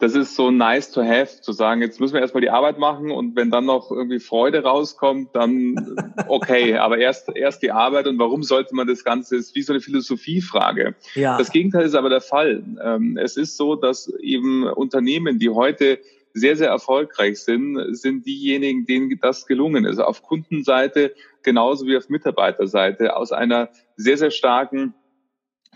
das 0.00 0.14
ist 0.14 0.36
so 0.36 0.50
nice 0.50 0.92
to 0.92 1.02
have, 1.02 1.40
zu 1.40 1.52
sagen, 1.52 1.82
jetzt 1.82 1.98
müssen 1.98 2.14
wir 2.14 2.20
erstmal 2.20 2.40
die 2.40 2.50
Arbeit 2.50 2.78
machen 2.78 3.10
und 3.10 3.34
wenn 3.34 3.50
dann 3.50 3.64
noch 3.64 3.90
irgendwie 3.90 4.20
Freude 4.20 4.62
rauskommt, 4.62 5.30
dann 5.34 5.96
okay, 6.28 6.76
aber 6.76 6.98
erst, 6.98 7.28
erst 7.34 7.62
die 7.62 7.72
Arbeit 7.72 8.06
und 8.06 8.18
warum 8.18 8.44
sollte 8.44 8.74
man 8.76 8.86
das 8.86 9.02
Ganze, 9.02 9.36
ist 9.36 9.56
wie 9.56 9.62
so 9.62 9.72
eine 9.72 9.80
Philosophiefrage. 9.80 10.94
Ja. 11.14 11.36
Das 11.36 11.50
Gegenteil 11.50 11.84
ist 11.84 11.96
aber 11.96 12.10
der 12.10 12.20
Fall. 12.20 12.62
Ähm, 12.82 13.18
es 13.20 13.36
ist 13.36 13.56
so, 13.56 13.74
dass 13.74 14.08
eben 14.20 14.64
Unternehmen, 14.64 15.40
die 15.40 15.50
heute 15.50 15.98
sehr, 16.32 16.56
sehr 16.56 16.68
erfolgreich 16.68 17.40
sind, 17.40 17.96
sind 17.96 18.24
diejenigen, 18.24 18.86
denen 18.86 19.18
das 19.20 19.46
gelungen 19.46 19.84
ist. 19.84 19.98
Auf 19.98 20.22
Kundenseite 20.22 21.12
genauso 21.42 21.86
wie 21.86 21.96
auf 21.96 22.08
Mitarbeiterseite 22.08 23.16
aus 23.16 23.32
einer 23.32 23.70
sehr, 23.96 24.18
sehr 24.18 24.30
starken 24.30 24.94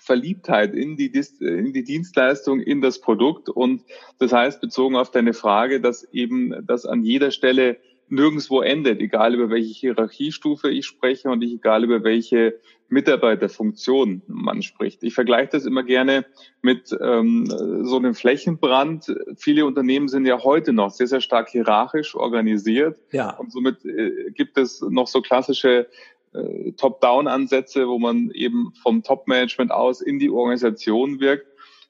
Verliebtheit 0.03 0.75
in 0.75 0.97
die, 0.97 1.13
in 1.41 1.73
die 1.73 1.85
Dienstleistung, 1.85 2.61
in 2.61 2.81
das 2.81 3.01
Produkt. 3.01 3.49
Und 3.49 3.83
das 4.19 4.33
heißt, 4.33 4.61
bezogen 4.61 4.97
auf 4.97 5.11
deine 5.11 5.33
Frage, 5.33 5.81
dass 5.81 6.05
eben 6.13 6.67
das 6.67 6.87
an 6.87 7.03
jeder 7.03 7.31
Stelle 7.31 7.79
nirgendwo 8.09 8.61
endet, 8.61 9.01
egal 9.01 9.35
über 9.35 9.49
welche 9.49 9.73
Hierarchiestufe 9.73 10.71
ich 10.71 10.87
spreche 10.87 11.31
und 11.31 11.43
egal 11.43 11.85
über 11.85 12.05
welche 12.05 12.59
Mitarbeiterfunktion 12.89 14.21
man 14.27 14.61
spricht. 14.63 15.03
Ich 15.03 15.15
vergleiche 15.15 15.53
das 15.53 15.65
immer 15.65 15.83
gerne 15.83 16.27
mit 16.61 16.95
ähm, 17.01 17.47
so 17.47 17.97
einem 17.97 18.15
Flächenbrand. 18.15 19.07
Viele 19.37 19.65
Unternehmen 19.65 20.09
sind 20.09 20.27
ja 20.27 20.43
heute 20.43 20.75
noch 20.75 20.91
sehr, 20.91 21.07
sehr 21.07 21.23
stark 21.23 21.49
hierarchisch 21.49 22.15
organisiert. 22.15 23.01
Ja. 23.13 23.31
Und 23.37 23.51
somit 23.51 23.83
äh, 23.87 24.31
gibt 24.33 24.59
es 24.59 24.83
noch 24.83 25.07
so 25.07 25.23
klassische 25.23 25.87
äh, 26.35 26.73
Top-Down-Ansätze, 26.73 27.89
wo 27.89 27.99
man 27.99 28.31
eben 28.31 28.73
vom 28.83 29.03
Top-Management 29.03 29.71
aus 29.71 30.01
in 30.01 30.19
die 30.19 30.31
Organisation 30.31 31.21
wirkt. 31.21 31.47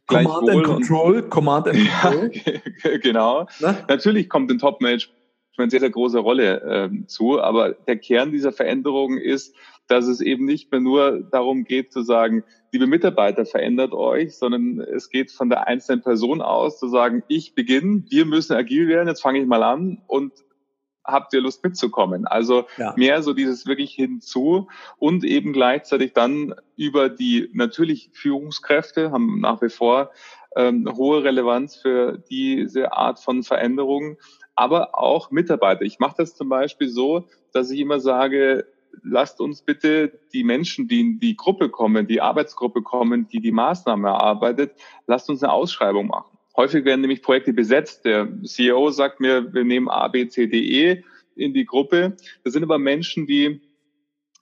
Command 0.06 0.50
and 0.50 0.64
Control, 0.64 1.22
Command 1.22 1.68
and 1.68 1.78
Control. 2.00 2.30
Ja, 2.84 2.98
genau. 3.02 3.46
Na? 3.60 3.84
Natürlich 3.88 4.28
kommt 4.28 4.50
ein 4.50 4.58
Top-Management 4.58 5.22
eine 5.58 5.70
sehr, 5.70 5.80
sehr 5.80 5.90
große 5.90 6.18
Rolle 6.18 6.62
ähm, 6.66 7.08
zu. 7.08 7.40
Aber 7.40 7.72
der 7.72 7.96
Kern 7.96 8.32
dieser 8.32 8.52
Veränderung 8.52 9.18
ist, 9.18 9.54
dass 9.88 10.06
es 10.06 10.20
eben 10.20 10.44
nicht 10.44 10.70
mehr 10.70 10.80
nur 10.80 11.22
darum 11.30 11.64
geht 11.64 11.92
zu 11.92 12.02
sagen, 12.02 12.44
liebe 12.72 12.86
Mitarbeiter, 12.86 13.44
verändert 13.44 13.92
euch, 13.92 14.36
sondern 14.36 14.80
es 14.80 15.10
geht 15.10 15.30
von 15.30 15.50
der 15.50 15.66
einzelnen 15.66 16.02
Person 16.02 16.40
aus 16.40 16.78
zu 16.78 16.88
sagen, 16.88 17.22
ich 17.28 17.54
beginne, 17.54 18.04
wir 18.08 18.24
müssen 18.24 18.54
agil 18.54 18.88
werden, 18.88 19.08
jetzt 19.08 19.22
fange 19.22 19.40
ich 19.40 19.46
mal 19.46 19.62
an 19.62 20.00
und 20.06 20.32
habt 21.04 21.34
ihr 21.34 21.40
Lust 21.40 21.64
mitzukommen? 21.64 22.26
Also 22.26 22.66
ja. 22.76 22.94
mehr 22.96 23.22
so 23.22 23.32
dieses 23.32 23.66
wirklich 23.66 23.92
hinzu 23.92 24.68
und 24.98 25.24
eben 25.24 25.52
gleichzeitig 25.52 26.12
dann 26.12 26.54
über 26.76 27.08
die 27.08 27.50
natürlich 27.52 28.10
Führungskräfte 28.12 29.10
haben 29.10 29.40
nach 29.40 29.62
wie 29.62 29.70
vor 29.70 30.10
ähm, 30.56 30.88
hohe 30.96 31.24
Relevanz 31.24 31.76
für 31.76 32.18
diese 32.30 32.92
Art 32.92 33.20
von 33.20 33.42
Veränderungen, 33.42 34.18
aber 34.54 34.98
auch 34.98 35.30
Mitarbeiter. 35.30 35.82
Ich 35.82 35.98
mache 35.98 36.16
das 36.18 36.34
zum 36.34 36.48
Beispiel 36.48 36.88
so, 36.88 37.26
dass 37.52 37.70
ich 37.70 37.80
immer 37.80 38.00
sage, 38.00 38.66
lasst 39.02 39.40
uns 39.40 39.62
bitte 39.62 40.20
die 40.32 40.44
Menschen, 40.44 40.88
die 40.88 41.00
in 41.00 41.18
die 41.18 41.36
Gruppe 41.36 41.70
kommen, 41.70 42.06
die 42.06 42.20
Arbeitsgruppe 42.20 42.82
kommen, 42.82 43.28
die 43.28 43.40
die 43.40 43.52
Maßnahmen 43.52 44.04
erarbeitet, 44.04 44.74
lasst 45.06 45.30
uns 45.30 45.42
eine 45.42 45.52
Ausschreibung 45.52 46.08
machen. 46.08 46.31
Häufig 46.56 46.84
werden 46.84 47.00
nämlich 47.00 47.22
Projekte 47.22 47.52
besetzt. 47.52 48.04
Der 48.04 48.28
CEO 48.44 48.90
sagt 48.90 49.20
mir, 49.20 49.52
wir 49.52 49.64
nehmen 49.64 49.88
A, 49.88 50.08
B, 50.08 50.28
C, 50.28 50.46
D, 50.46 50.58
E 50.58 51.04
in 51.34 51.54
die 51.54 51.64
Gruppe. 51.64 52.16
Das 52.44 52.52
sind 52.52 52.62
aber 52.62 52.78
Menschen, 52.78 53.26
die 53.26 53.62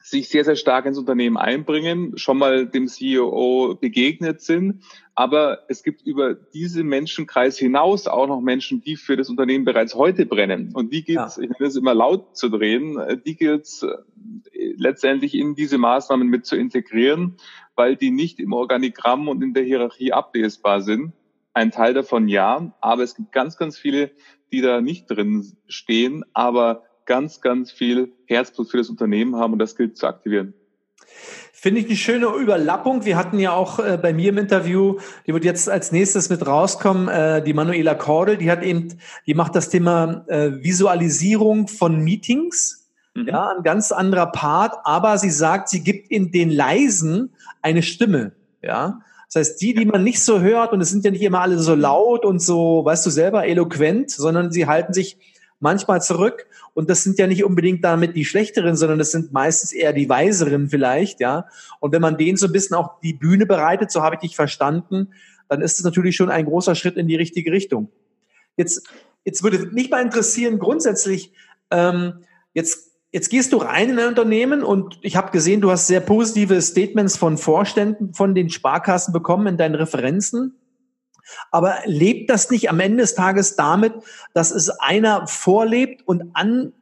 sich 0.02 0.28
sehr, 0.28 0.44
sehr 0.44 0.56
stark 0.56 0.86
ins 0.86 0.98
Unternehmen 0.98 1.36
einbringen, 1.36 2.16
schon 2.16 2.38
mal 2.38 2.66
dem 2.66 2.88
CEO 2.88 3.76
begegnet 3.80 4.40
sind. 4.40 4.82
Aber 5.14 5.66
es 5.68 5.82
gibt 5.82 6.02
über 6.02 6.34
diese 6.34 6.82
Menschenkreis 6.82 7.58
hinaus 7.58 8.06
auch 8.06 8.26
noch 8.26 8.40
Menschen, 8.40 8.80
die 8.80 8.96
für 8.96 9.16
das 9.16 9.28
Unternehmen 9.28 9.64
bereits 9.64 9.94
heute 9.94 10.24
brennen. 10.24 10.70
Und 10.72 10.92
die 10.92 11.04
gilt 11.04 11.20
es, 11.20 11.36
ja. 11.36 11.42
ich 11.42 11.50
nenne 11.50 11.68
es 11.68 11.76
immer 11.76 11.94
laut 11.94 12.36
zu 12.36 12.48
drehen, 12.48 12.98
die 13.26 13.36
gilt 13.36 13.64
es 13.64 13.82
äh, 13.82 14.72
letztendlich 14.76 15.34
in 15.34 15.54
diese 15.54 15.76
Maßnahmen 15.76 16.26
mit 16.28 16.46
zu 16.46 16.56
integrieren, 16.56 17.36
weil 17.76 17.96
die 17.96 18.10
nicht 18.10 18.40
im 18.40 18.54
Organigramm 18.54 19.28
und 19.28 19.42
in 19.42 19.52
der 19.52 19.64
Hierarchie 19.64 20.12
ablesbar 20.12 20.80
sind. 20.80 21.12
Ein 21.52 21.70
Teil 21.70 21.94
davon 21.94 22.28
ja, 22.28 22.72
aber 22.80 23.02
es 23.02 23.14
gibt 23.14 23.32
ganz, 23.32 23.56
ganz 23.56 23.76
viele, 23.76 24.12
die 24.52 24.60
da 24.60 24.80
nicht 24.80 25.06
drin 25.10 25.56
stehen, 25.68 26.24
aber 26.32 26.84
ganz, 27.06 27.40
ganz 27.40 27.72
viel 27.72 28.12
Herzblut 28.26 28.70
für 28.70 28.76
das 28.76 28.88
Unternehmen 28.88 29.36
haben 29.36 29.52
und 29.52 29.58
das 29.58 29.76
gilt 29.76 29.96
zu 29.96 30.06
aktivieren. 30.06 30.54
Finde 31.52 31.80
ich 31.80 31.86
eine 31.88 31.96
schöne 31.96 32.26
Überlappung. 32.26 33.04
Wir 33.04 33.16
hatten 33.16 33.38
ja 33.38 33.52
auch 33.52 33.80
äh, 33.80 33.98
bei 34.00 34.12
mir 34.12 34.30
im 34.30 34.38
Interview, 34.38 34.98
die 35.26 35.34
wird 35.34 35.44
jetzt 35.44 35.68
als 35.68 35.92
nächstes 35.92 36.30
mit 36.30 36.46
rauskommen, 36.46 37.08
äh, 37.08 37.42
die 37.42 37.52
Manuela 37.52 37.94
Kordel, 37.94 38.38
die 38.38 38.50
hat 38.50 38.62
eben, 38.62 38.94
die 39.26 39.34
macht 39.34 39.54
das 39.56 39.68
Thema 39.68 40.24
äh, 40.28 40.52
Visualisierung 40.62 41.68
von 41.68 42.00
Meetings. 42.00 42.88
Mhm. 43.14 43.28
Ja, 43.28 43.52
ein 43.56 43.62
ganz 43.62 43.92
anderer 43.92 44.26
Part, 44.26 44.76
aber 44.84 45.18
sie 45.18 45.30
sagt, 45.30 45.68
sie 45.68 45.82
gibt 45.82 46.10
in 46.10 46.32
den 46.32 46.48
Leisen 46.48 47.34
eine 47.60 47.82
Stimme. 47.82 48.32
Ja, 48.62 49.00
das 49.32 49.48
heißt, 49.48 49.62
die, 49.62 49.74
die 49.74 49.84
man 49.84 50.02
nicht 50.02 50.20
so 50.20 50.40
hört, 50.40 50.72
und 50.72 50.80
es 50.80 50.90
sind 50.90 51.04
ja 51.04 51.12
nicht 51.12 51.22
immer 51.22 51.40
alle 51.40 51.58
so 51.58 51.76
laut 51.76 52.24
und 52.24 52.40
so, 52.40 52.84
weißt 52.84 53.06
du 53.06 53.10
selber, 53.10 53.46
eloquent, 53.46 54.10
sondern 54.10 54.50
sie 54.50 54.66
halten 54.66 54.92
sich 54.92 55.18
manchmal 55.60 56.02
zurück. 56.02 56.46
Und 56.74 56.90
das 56.90 57.04
sind 57.04 57.18
ja 57.18 57.28
nicht 57.28 57.44
unbedingt 57.44 57.84
damit 57.84 58.16
die 58.16 58.24
Schlechteren, 58.24 58.74
sondern 58.76 58.98
das 58.98 59.12
sind 59.12 59.32
meistens 59.32 59.72
eher 59.72 59.92
die 59.92 60.08
Weiseren 60.08 60.68
vielleicht, 60.68 61.20
ja. 61.20 61.46
Und 61.78 61.92
wenn 61.92 62.02
man 62.02 62.16
denen 62.16 62.38
so 62.38 62.46
ein 62.46 62.52
bisschen 62.52 62.76
auch 62.76 63.00
die 63.00 63.12
Bühne 63.12 63.46
bereitet, 63.46 63.92
so 63.92 64.02
habe 64.02 64.16
ich 64.16 64.20
dich 64.20 64.36
verstanden, 64.36 65.12
dann 65.48 65.60
ist 65.60 65.78
es 65.78 65.84
natürlich 65.84 66.16
schon 66.16 66.30
ein 66.30 66.46
großer 66.46 66.74
Schritt 66.74 66.96
in 66.96 67.06
die 67.06 67.16
richtige 67.16 67.52
Richtung. 67.52 67.90
Jetzt, 68.56 68.88
jetzt 69.24 69.44
würde 69.44 69.66
mich 69.66 69.90
mal 69.90 70.02
interessieren, 70.02 70.58
grundsätzlich, 70.58 71.32
ähm, 71.70 72.24
jetzt 72.52 72.89
Jetzt 73.12 73.28
gehst 73.28 73.52
du 73.52 73.56
rein 73.56 73.90
in 73.90 73.98
ein 73.98 74.06
Unternehmen 74.06 74.62
und 74.62 74.98
ich 75.02 75.16
habe 75.16 75.32
gesehen, 75.32 75.60
du 75.60 75.70
hast 75.70 75.88
sehr 75.88 76.00
positive 76.00 76.62
Statements 76.62 77.16
von 77.16 77.38
Vorständen 77.38 78.14
von 78.14 78.36
den 78.36 78.50
Sparkassen 78.50 79.12
bekommen 79.12 79.48
in 79.48 79.56
deinen 79.56 79.74
Referenzen. 79.74 80.56
Aber 81.50 81.78
lebt 81.86 82.30
das 82.30 82.50
nicht 82.50 82.70
am 82.70 82.78
Ende 82.78 83.02
des 83.02 83.16
Tages 83.16 83.56
damit, 83.56 83.94
dass 84.32 84.52
es 84.52 84.70
einer 84.70 85.26
vorlebt 85.26 86.06
und 86.06 86.30
an, 86.34 86.72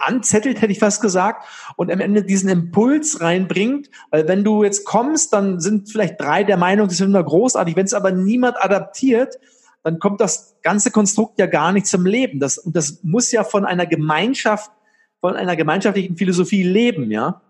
anzettelt, 0.00 0.60
hätte 0.60 0.72
ich 0.72 0.78
fast 0.78 1.00
gesagt, 1.00 1.46
und 1.76 1.90
am 1.90 2.00
Ende 2.00 2.22
diesen 2.22 2.50
Impuls 2.50 3.22
reinbringt? 3.22 3.88
Weil 4.10 4.28
wenn 4.28 4.44
du 4.44 4.64
jetzt 4.64 4.84
kommst, 4.84 5.32
dann 5.32 5.58
sind 5.58 5.90
vielleicht 5.90 6.20
drei 6.20 6.44
der 6.44 6.58
Meinung, 6.58 6.88
das 6.88 6.94
ist 6.94 7.00
immer 7.00 7.24
großartig. 7.24 7.76
Wenn 7.76 7.86
es 7.86 7.94
aber 7.94 8.10
niemand 8.12 8.62
adaptiert, 8.62 9.38
dann 9.82 9.98
kommt 9.98 10.20
das 10.20 10.56
ganze 10.62 10.90
Konstrukt 10.90 11.38
ja 11.38 11.46
gar 11.46 11.72
nicht 11.72 11.86
zum 11.86 12.04
Leben. 12.04 12.40
Das, 12.40 12.58
und 12.58 12.76
das 12.76 12.98
muss 13.02 13.32
ja 13.32 13.42
von 13.42 13.64
einer 13.64 13.86
Gemeinschaft, 13.86 14.70
von 15.22 15.36
einer 15.36 15.54
gemeinschaftlichen 15.56 16.16
Philosophie 16.16 16.64
leben, 16.64 17.10
ja? 17.10 17.40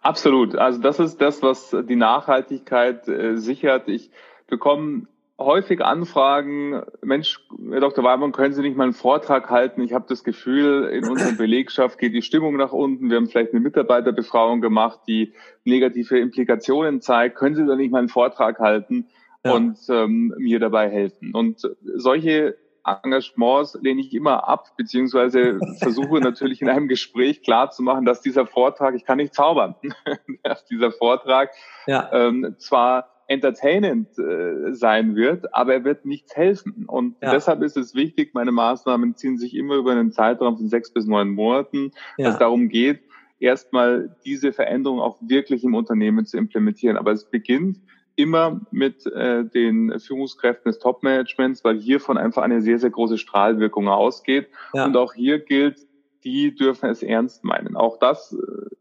Absolut. 0.00 0.54
Also 0.54 0.80
das 0.80 1.00
ist 1.00 1.20
das, 1.20 1.42
was 1.42 1.76
die 1.88 1.96
Nachhaltigkeit 1.96 3.06
äh, 3.08 3.36
sichert. 3.36 3.88
Ich 3.88 4.10
bekomme 4.46 5.06
häufig 5.38 5.84
Anfragen, 5.84 6.82
Mensch, 7.02 7.40
Herr 7.70 7.80
Dr. 7.80 8.04
Weimann, 8.04 8.30
können 8.30 8.54
Sie 8.54 8.62
nicht 8.62 8.76
mal 8.76 8.84
einen 8.84 8.92
Vortrag 8.92 9.50
halten? 9.50 9.82
Ich 9.82 9.92
habe 9.92 10.04
das 10.08 10.22
Gefühl, 10.22 10.84
in 10.92 11.08
unserer 11.08 11.32
Belegschaft 11.32 11.98
geht 11.98 12.14
die 12.14 12.22
Stimmung 12.22 12.56
nach 12.56 12.72
unten. 12.72 13.10
Wir 13.10 13.16
haben 13.16 13.26
vielleicht 13.26 13.52
eine 13.52 13.60
Mitarbeiterbefragung 13.60 14.60
gemacht, 14.60 15.00
die 15.08 15.32
negative 15.64 16.18
Implikationen 16.18 17.00
zeigt. 17.00 17.36
Können 17.36 17.56
Sie 17.56 17.66
da 17.66 17.74
nicht 17.74 17.90
mal 17.90 17.98
einen 17.98 18.08
Vortrag 18.08 18.60
halten 18.60 19.08
ja. 19.44 19.52
und 19.52 19.78
ähm, 19.88 20.32
mir 20.38 20.60
dabei 20.60 20.88
helfen? 20.88 21.34
Und 21.34 21.68
solche 21.96 22.56
Engagements 22.84 23.78
lehne 23.80 24.00
ich 24.00 24.12
immer 24.12 24.48
ab, 24.48 24.76
beziehungsweise 24.76 25.60
versuche 25.78 26.20
natürlich 26.20 26.62
in 26.62 26.68
einem 26.68 26.88
Gespräch 26.88 27.42
klarzumachen, 27.42 28.04
dass 28.04 28.20
dieser 28.20 28.46
Vortrag, 28.46 28.94
ich 28.94 29.04
kann 29.04 29.18
nicht 29.18 29.34
zaubern, 29.34 29.76
dass 30.42 30.64
dieser 30.64 30.90
Vortrag 30.90 31.50
ja. 31.86 32.10
ähm, 32.12 32.56
zwar 32.58 33.08
entertainend 33.28 34.18
äh, 34.18 34.72
sein 34.74 35.14
wird, 35.14 35.54
aber 35.54 35.74
er 35.74 35.84
wird 35.84 36.04
nichts 36.04 36.36
helfen. 36.36 36.84
Und 36.86 37.16
ja. 37.22 37.30
deshalb 37.30 37.62
ist 37.62 37.76
es 37.76 37.94
wichtig, 37.94 38.34
meine 38.34 38.52
Maßnahmen 38.52 39.16
ziehen 39.16 39.38
sich 39.38 39.54
immer 39.54 39.76
über 39.76 39.92
einen 39.92 40.12
Zeitraum 40.12 40.56
von 40.56 40.68
sechs 40.68 40.92
bis 40.92 41.06
neun 41.06 41.30
Monaten, 41.30 41.92
ja. 42.18 42.26
dass 42.26 42.34
es 42.34 42.38
darum 42.40 42.68
geht, 42.68 43.00
erstmal 43.38 44.14
diese 44.24 44.52
Veränderung 44.52 45.00
auch 45.00 45.18
wirklich 45.20 45.64
im 45.64 45.74
Unternehmen 45.74 46.26
zu 46.26 46.36
implementieren. 46.36 46.96
Aber 46.96 47.12
es 47.12 47.30
beginnt 47.30 47.80
immer 48.16 48.60
mit 48.70 49.06
äh, 49.06 49.44
den 49.44 49.98
Führungskräften 49.98 50.70
des 50.70 50.78
Top-Managements, 50.78 51.64
weil 51.64 51.78
hiervon 51.78 52.18
einfach 52.18 52.42
eine 52.42 52.60
sehr, 52.60 52.78
sehr 52.78 52.90
große 52.90 53.18
Strahlwirkung 53.18 53.88
ausgeht. 53.88 54.48
Ja. 54.74 54.84
Und 54.84 54.96
auch 54.96 55.14
hier 55.14 55.38
gilt, 55.38 55.86
die 56.24 56.54
dürfen 56.54 56.90
es 56.90 57.02
ernst 57.02 57.44
meinen. 57.44 57.76
Auch 57.76 57.98
das 57.98 58.32
äh, 58.32 58.74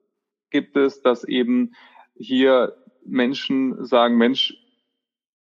gibt 0.49 0.77
es, 0.77 1.01
dass 1.01 1.23
eben 1.23 1.73
hier 2.15 2.75
Menschen 3.05 3.83
sagen, 3.85 4.17
Mensch, 4.17 4.57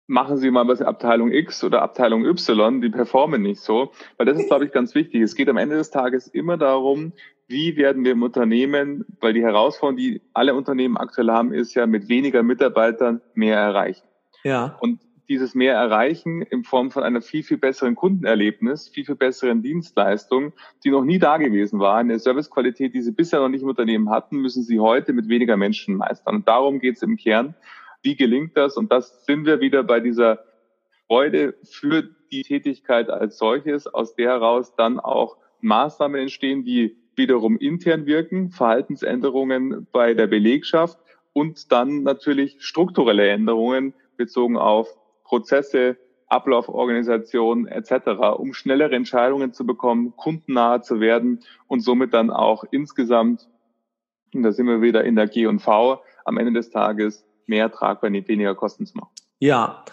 machen 0.09 0.39
Sie 0.39 0.51
mal 0.51 0.67
was 0.67 0.81
in 0.81 0.87
Abteilung 0.87 1.31
X 1.31 1.63
oder 1.63 1.83
Abteilung 1.83 2.25
Y, 2.25 2.81
die 2.81 2.89
performen 2.89 3.43
nicht 3.43 3.61
so. 3.61 3.93
Weil 4.17 4.27
das 4.27 4.39
ist, 4.39 4.47
glaube 4.49 4.65
ich, 4.65 4.73
ganz 4.73 4.95
wichtig. 4.97 5.23
Es 5.23 5.37
geht 5.37 5.49
am 5.49 5.57
Ende 5.57 5.77
des 5.77 5.91
Tages 5.91 6.27
immer 6.27 6.57
darum, 6.57 7.13
wie 7.47 7.77
werden 7.77 8.05
wir 8.05 8.13
im 8.13 8.23
Unternehmen, 8.23 9.05
weil 9.21 9.33
die 9.33 9.43
Herausforderung, 9.43 9.97
die 9.97 10.21
alle 10.35 10.55
Unternehmen 10.55 10.97
aktuell 10.97 11.31
haben, 11.31 11.53
ist 11.53 11.75
ja 11.75 11.87
mit 11.87 12.09
weniger 12.09 12.43
Mitarbeitern 12.43 13.21
mehr 13.35 13.59
erreichen. 13.59 14.07
Ja. 14.43 14.77
Und 14.81 15.01
dieses 15.29 15.55
mehr 15.55 15.75
erreichen 15.75 16.43
in 16.43 16.65
Form 16.65 16.91
von 16.91 17.03
einer 17.03 17.21
viel, 17.21 17.43
viel 17.43 17.59
besseren 17.59 17.95
Kundenerlebnis, 17.95 18.89
viel, 18.89 19.05
viel 19.05 19.15
besseren 19.15 19.63
Dienstleistung, 19.63 20.53
die 20.85 20.91
noch 20.91 21.05
nie 21.05 21.19
da 21.19 21.37
gewesen 21.37 21.81
war, 21.81 21.99
eine 21.99 22.19
Servicequalität, 22.19 22.95
die 22.95 23.03
sie 23.03 23.13
bisher 23.13 23.41
noch 23.41 23.51
nicht 23.51 23.63
im 23.63 23.69
Unternehmen 23.69 24.09
hatten, 24.09 24.39
müssen 24.39 24.63
sie 24.63 24.81
heute 24.81 25.13
mit 25.13 25.29
weniger 25.29 25.59
Menschen 25.59 25.97
meistern. 25.97 26.37
Und 26.37 26.49
darum 26.49 26.81
geht 26.81 26.97
es 26.97 27.03
im 27.03 27.17
Kern. 27.17 27.55
Wie 28.03 28.17
gelingt 28.17 28.57
das? 28.57 28.77
Und 28.77 28.93
das 28.93 29.25
sind 29.25 29.45
wir 29.45 29.61
wieder 29.61 29.83
bei 29.83 30.01
dieser 30.01 30.45
Freude 31.07 31.55
für 31.65 32.09
die 32.31 32.43
Tätigkeit 32.43 33.11
als 33.11 33.39
solches, 33.39 33.87
aus 33.87 34.15
der 34.15 34.31
heraus 34.31 34.75
dann 34.77 35.01
auch 35.01 35.39
Maßnahmen 35.61 36.21
entstehen, 36.21 36.65
die 36.65 36.97
wiederum 37.17 37.57
intern 37.59 38.07
wirken, 38.07 38.51
Verhaltensänderungen 38.51 39.87
bei 39.91 40.15
der 40.15 40.29
Belegschaft 40.29 40.99
und 41.33 41.73
dann 41.73 42.03
natürlich 42.03 42.57
strukturelle 42.61 43.29
Änderungen 43.29 43.95
bezogen 44.17 44.57
auf 44.57 44.97
Prozesse, 45.25 45.97
Ablauforganisation 46.29 47.67
etc., 47.67 48.37
um 48.37 48.53
schnellere 48.55 48.95
Entscheidungen 48.95 49.53
zu 49.53 49.67
bekommen, 49.67 50.15
kundennahe 50.17 50.83
zu 50.83 51.01
werden 51.01 51.41
und 51.67 51.81
somit 51.81 52.13
dann 52.15 52.31
auch 52.31 52.65
insgesamt, 52.71 53.49
und 54.35 54.43
da 54.43 54.53
sind 54.53 54.67
wir 54.67 54.83
wieder 54.83 55.05
in 55.05 55.17
der 55.17 55.27
G&V, 55.27 56.03
am 56.25 56.37
Ende 56.37 56.53
des 56.53 56.71
Tages 56.71 57.25
mehr 57.49 57.71
tragbar, 57.71 58.13
weniger 58.13 58.55
Kosten 58.55 58.87
zu 58.87 58.97
machen. 58.97 59.11
Ja, 59.41 59.85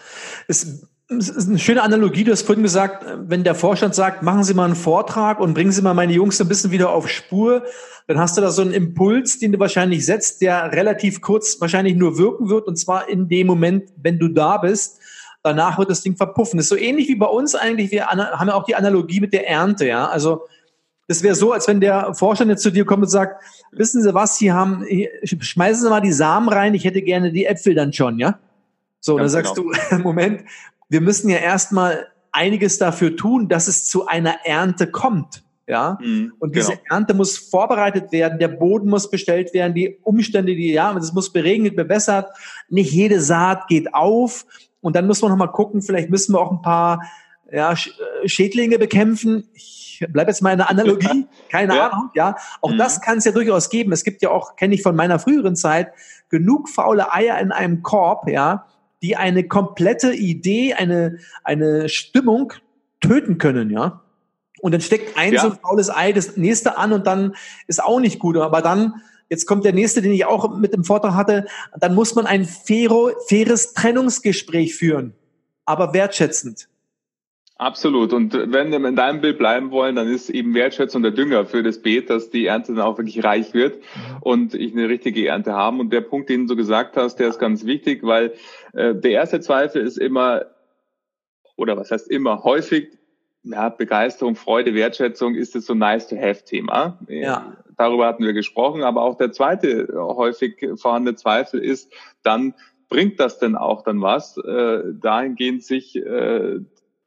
es 0.48 0.88
ist 1.08 1.48
eine 1.48 1.58
schöne 1.58 1.82
Analogie. 1.82 2.24
Du 2.24 2.32
hast 2.32 2.42
vorhin 2.42 2.64
gesagt, 2.64 3.06
wenn 3.18 3.44
der 3.44 3.54
Vorstand 3.54 3.94
sagt, 3.94 4.22
machen 4.22 4.42
Sie 4.44 4.54
mal 4.54 4.64
einen 4.64 4.74
Vortrag 4.74 5.40
und 5.40 5.54
bringen 5.54 5.72
Sie 5.72 5.82
mal 5.82 5.94
meine 5.94 6.12
Jungs 6.12 6.40
ein 6.40 6.48
bisschen 6.48 6.72
wieder 6.72 6.90
auf 6.90 7.08
Spur, 7.08 7.64
dann 8.08 8.18
hast 8.18 8.36
du 8.36 8.40
da 8.40 8.50
so 8.50 8.62
einen 8.62 8.72
Impuls, 8.72 9.38
den 9.38 9.52
du 9.52 9.58
wahrscheinlich 9.58 10.04
setzt, 10.04 10.40
der 10.42 10.72
relativ 10.72 11.20
kurz 11.20 11.60
wahrscheinlich 11.60 11.96
nur 11.96 12.18
wirken 12.18 12.48
wird 12.48 12.66
und 12.66 12.76
zwar 12.76 13.08
in 13.08 13.28
dem 13.28 13.46
Moment, 13.46 13.90
wenn 13.96 14.18
du 14.18 14.28
da 14.28 14.58
bist. 14.58 15.00
Danach 15.42 15.78
wird 15.78 15.90
das 15.90 16.02
Ding 16.02 16.16
verpuffen. 16.16 16.56
Das 16.56 16.64
ist 16.64 16.70
so 16.70 16.76
ähnlich 16.76 17.06
wie 17.08 17.14
bei 17.14 17.26
uns 17.26 17.54
eigentlich. 17.54 17.92
Wir 17.92 18.06
haben 18.06 18.48
ja 18.48 18.54
auch 18.54 18.64
die 18.64 18.74
Analogie 18.74 19.20
mit 19.20 19.32
der 19.32 19.48
Ernte, 19.48 19.86
ja. 19.86 20.08
Also, 20.08 20.46
das 21.08 21.22
wäre 21.22 21.34
so, 21.34 21.52
als 21.52 21.68
wenn 21.68 21.80
der 21.80 22.14
Vorstand 22.14 22.50
jetzt 22.50 22.62
zu 22.62 22.70
dir 22.70 22.84
kommt 22.84 23.04
und 23.04 23.08
sagt, 23.08 23.42
wissen 23.70 24.02
Sie 24.02 24.14
was, 24.14 24.38
Sie 24.38 24.52
haben, 24.52 24.84
schmeißen 25.22 25.82
Sie 25.82 25.88
mal 25.90 26.00
die 26.00 26.12
Samen 26.12 26.48
rein, 26.48 26.74
ich 26.74 26.84
hätte 26.84 27.02
gerne 27.02 27.32
die 27.32 27.46
Äpfel 27.46 27.74
dann 27.74 27.92
schon, 27.92 28.18
ja? 28.18 28.38
So, 29.00 29.18
dann 29.18 29.28
sagst 29.28 29.54
genau. 29.54 29.70
du, 29.90 29.96
Moment, 30.02 30.42
wir 30.88 31.00
müssen 31.00 31.30
ja 31.30 31.38
erstmal 31.38 32.08
einiges 32.32 32.78
dafür 32.78 33.16
tun, 33.16 33.48
dass 33.48 33.68
es 33.68 33.84
zu 33.84 34.06
einer 34.06 34.44
Ernte 34.44 34.88
kommt. 34.88 35.42
Ja, 35.68 35.98
mhm, 36.00 36.32
und 36.38 36.54
diese 36.54 36.72
genau. 36.72 36.82
Ernte 36.90 37.14
muss 37.14 37.38
vorbereitet 37.38 38.12
werden, 38.12 38.38
der 38.38 38.46
Boden 38.46 38.88
muss 38.88 39.10
bestellt 39.10 39.52
werden, 39.52 39.74
die 39.74 39.98
Umstände, 40.04 40.54
die, 40.54 40.72
ja, 40.72 40.96
es 40.96 41.12
muss 41.12 41.32
beregnet, 41.32 41.74
bewässert, 41.74 42.30
nicht 42.68 42.92
jede 42.92 43.20
Saat 43.20 43.66
geht 43.66 43.92
auf. 43.92 44.46
Und 44.80 44.94
dann 44.94 45.08
muss 45.08 45.22
man 45.22 45.32
noch 45.32 45.38
mal 45.38 45.48
gucken, 45.48 45.82
vielleicht 45.82 46.08
müssen 46.08 46.34
wir 46.34 46.40
auch 46.40 46.52
ein 46.52 46.62
paar 46.62 47.02
ja, 47.52 47.72
äh, 47.72 48.28
Schädlinge 48.28 48.78
bekämpfen. 48.78 49.48
Ich 49.54 50.04
bleibe 50.10 50.30
jetzt 50.30 50.42
mal 50.42 50.52
in 50.52 50.58
der 50.58 50.70
Analogie, 50.70 51.26
keine 51.50 51.76
ja. 51.76 51.88
Ahnung, 51.88 52.10
ja. 52.14 52.36
Auch 52.60 52.72
mhm. 52.72 52.78
das 52.78 53.00
kann 53.00 53.18
es 53.18 53.24
ja 53.24 53.32
durchaus 53.32 53.70
geben. 53.70 53.92
Es 53.92 54.04
gibt 54.04 54.22
ja 54.22 54.30
auch, 54.30 54.56
kenne 54.56 54.74
ich 54.74 54.82
von 54.82 54.96
meiner 54.96 55.18
früheren 55.18 55.56
Zeit, 55.56 55.92
genug 56.28 56.68
faule 56.68 57.12
Eier 57.12 57.38
in 57.38 57.52
einem 57.52 57.82
Korb, 57.82 58.28
ja, 58.28 58.66
die 59.02 59.16
eine 59.16 59.46
komplette 59.46 60.12
Idee, 60.12 60.74
eine, 60.74 61.18
eine 61.44 61.88
Stimmung 61.88 62.52
töten 63.00 63.38
können, 63.38 63.70
ja. 63.70 64.02
Und 64.60 64.72
dann 64.72 64.80
steckt 64.80 65.18
ein 65.18 65.34
ja. 65.34 65.42
so 65.42 65.50
ein 65.50 65.58
faules 65.62 65.90
Ei 65.90 66.12
das 66.12 66.36
nächste 66.36 66.78
an 66.78 66.92
und 66.92 67.06
dann 67.06 67.34
ist 67.66 67.82
auch 67.82 68.00
nicht 68.00 68.18
gut. 68.18 68.36
Aber 68.38 68.62
dann, 68.62 69.02
jetzt 69.28 69.46
kommt 69.46 69.64
der 69.64 69.74
nächste, 69.74 70.00
den 70.00 70.12
ich 70.12 70.24
auch 70.24 70.56
mit 70.56 70.72
dem 70.72 70.82
Vortrag 70.82 71.14
hatte, 71.14 71.46
dann 71.78 71.94
muss 71.94 72.14
man 72.14 72.26
ein 72.26 72.44
faire, 72.44 73.12
faires 73.28 73.74
Trennungsgespräch 73.74 74.74
führen, 74.74 75.14
aber 75.66 75.92
wertschätzend. 75.92 76.68
Absolut. 77.58 78.12
Und 78.12 78.34
wenn 78.34 78.70
wir 78.70 78.84
in 78.86 78.96
deinem 78.96 79.22
Bild 79.22 79.38
bleiben 79.38 79.70
wollen, 79.70 79.96
dann 79.96 80.08
ist 80.08 80.28
eben 80.28 80.54
Wertschätzung 80.54 81.02
der 81.02 81.12
Dünger 81.12 81.46
für 81.46 81.62
das 81.62 81.80
Beet, 81.80 82.10
dass 82.10 82.28
die 82.28 82.46
Ernte 82.46 82.74
dann 82.74 82.82
auch 82.82 82.98
wirklich 82.98 83.24
reich 83.24 83.54
wird 83.54 83.82
und 84.20 84.54
ich 84.54 84.72
eine 84.72 84.90
richtige 84.90 85.26
Ernte 85.26 85.54
haben. 85.54 85.80
Und 85.80 85.90
der 85.90 86.02
Punkt, 86.02 86.28
den 86.28 86.46
du 86.46 86.54
gesagt 86.54 86.98
hast, 86.98 87.16
der 87.16 87.28
ist 87.28 87.38
ganz 87.38 87.64
wichtig, 87.64 88.02
weil 88.02 88.34
äh, 88.74 88.94
der 88.94 89.12
erste 89.12 89.40
Zweifel 89.40 89.80
ist 89.80 89.96
immer, 89.96 90.44
oder 91.56 91.78
was 91.78 91.90
heißt 91.90 92.10
immer, 92.10 92.44
häufig, 92.44 92.88
ja, 93.42 93.70
Begeisterung, 93.70 94.34
Freude, 94.34 94.74
Wertschätzung 94.74 95.34
ist 95.34 95.56
es 95.56 95.64
so 95.64 95.74
nice 95.74 96.08
to 96.08 96.16
have 96.16 96.44
Thema. 96.44 96.98
Ja. 97.08 97.56
Darüber 97.78 98.06
hatten 98.06 98.24
wir 98.24 98.34
gesprochen. 98.34 98.82
Aber 98.82 99.00
auch 99.00 99.16
der 99.16 99.32
zweite 99.32 99.88
häufig 99.94 100.68
vorhandene 100.76 101.16
Zweifel 101.16 101.60
ist 101.60 101.90
dann, 102.22 102.54
bringt 102.88 103.18
das 103.18 103.38
denn 103.38 103.56
auch 103.56 103.82
dann 103.82 104.02
was? 104.02 104.36
Äh, 104.36 104.82
dahingehend 105.00 105.64
sich 105.64 105.96
äh, 105.96 106.58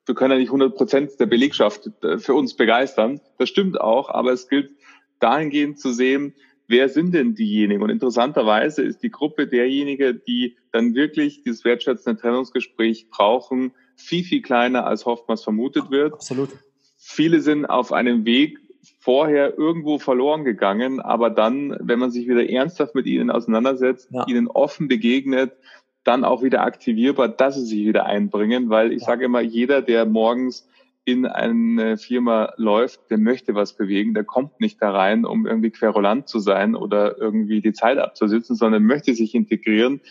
wir 0.09 0.15
können 0.15 0.31
ja 0.31 0.39
nicht 0.39 0.49
100 0.49 0.75
Prozent 0.75 1.19
der 1.19 1.27
Belegschaft 1.27 1.91
äh, 2.03 2.17
für 2.17 2.33
uns 2.33 2.55
begeistern. 2.55 3.21
Das 3.37 3.47
stimmt 3.47 3.79
auch, 3.79 4.09
aber 4.09 4.33
es 4.33 4.49
gilt 4.49 4.71
dahingehend 5.19 5.79
zu 5.79 5.93
sehen, 5.93 6.33
wer 6.67 6.89
sind 6.89 7.13
denn 7.13 7.35
diejenigen? 7.35 7.83
Und 7.83 7.91
interessanterweise 7.91 8.81
ist 8.81 9.03
die 9.03 9.11
Gruppe 9.11 9.45
derjenige, 9.45 10.15
die 10.15 10.57
dann 10.71 10.95
wirklich 10.95 11.43
dieses 11.43 11.63
wertschätzende 11.63 12.19
Trennungsgespräch 12.19 13.11
brauchen, 13.11 13.71
viel, 13.95 14.23
viel 14.23 14.41
kleiner 14.41 14.87
als 14.87 15.05
oftmals 15.05 15.43
vermutet 15.43 15.91
wird. 15.91 16.13
Absolut. 16.13 16.49
Viele 16.97 17.39
sind 17.41 17.67
auf 17.67 17.93
einem 17.93 18.25
Weg 18.25 18.57
vorher 18.99 19.59
irgendwo 19.59 19.99
verloren 19.99 20.43
gegangen, 20.43 20.99
aber 20.99 21.29
dann, 21.29 21.77
wenn 21.79 21.99
man 21.99 22.09
sich 22.09 22.27
wieder 22.27 22.49
ernsthaft 22.49 22.95
mit 22.95 23.05
ihnen 23.05 23.29
auseinandersetzt, 23.29 24.09
ja. 24.11 24.25
ihnen 24.27 24.47
offen 24.47 24.87
begegnet, 24.87 25.51
dann 26.09 26.23
auch 26.23 26.41
wieder 26.41 26.63
aktivierbar, 26.63 27.29
dass 27.29 27.53
sie 27.53 27.65
sich 27.65 27.85
wieder 27.85 28.07
einbringen, 28.07 28.69
weil 28.69 28.91
ich 28.91 29.01
ja. 29.01 29.05
sage 29.05 29.25
immer, 29.25 29.41
jeder, 29.41 29.83
der 29.83 30.07
morgens 30.07 30.67
in 31.05 31.27
eine 31.27 31.97
Firma 31.97 32.51
läuft, 32.57 33.11
der 33.11 33.19
möchte 33.19 33.53
was 33.53 33.77
bewegen, 33.77 34.15
der 34.15 34.23
kommt 34.23 34.59
nicht 34.59 34.81
da 34.81 34.89
rein, 34.89 35.23
um 35.23 35.45
irgendwie 35.45 35.69
querulant 35.69 36.27
zu 36.27 36.39
sein 36.39 36.73
oder 36.73 37.19
irgendwie 37.19 37.61
die 37.61 37.73
Zeit 37.73 37.99
abzusitzen, 37.99 38.55
sondern 38.55 38.83
möchte 38.83 39.13
sich 39.13 39.35
integrieren. 39.35 40.01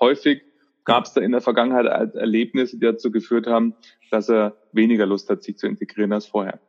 Häufig 0.00 0.42
gab 0.84 1.04
es 1.04 1.12
da 1.12 1.20
in 1.20 1.32
der 1.32 1.42
Vergangenheit 1.42 2.14
Erlebnisse, 2.14 2.78
die 2.78 2.86
dazu 2.86 3.12
geführt 3.12 3.46
haben, 3.46 3.74
dass 4.10 4.30
er 4.30 4.56
weniger 4.72 5.04
Lust 5.04 5.28
hat, 5.28 5.42
sich 5.42 5.58
zu 5.58 5.66
integrieren 5.66 6.14
als 6.14 6.26
vorher. 6.26 6.60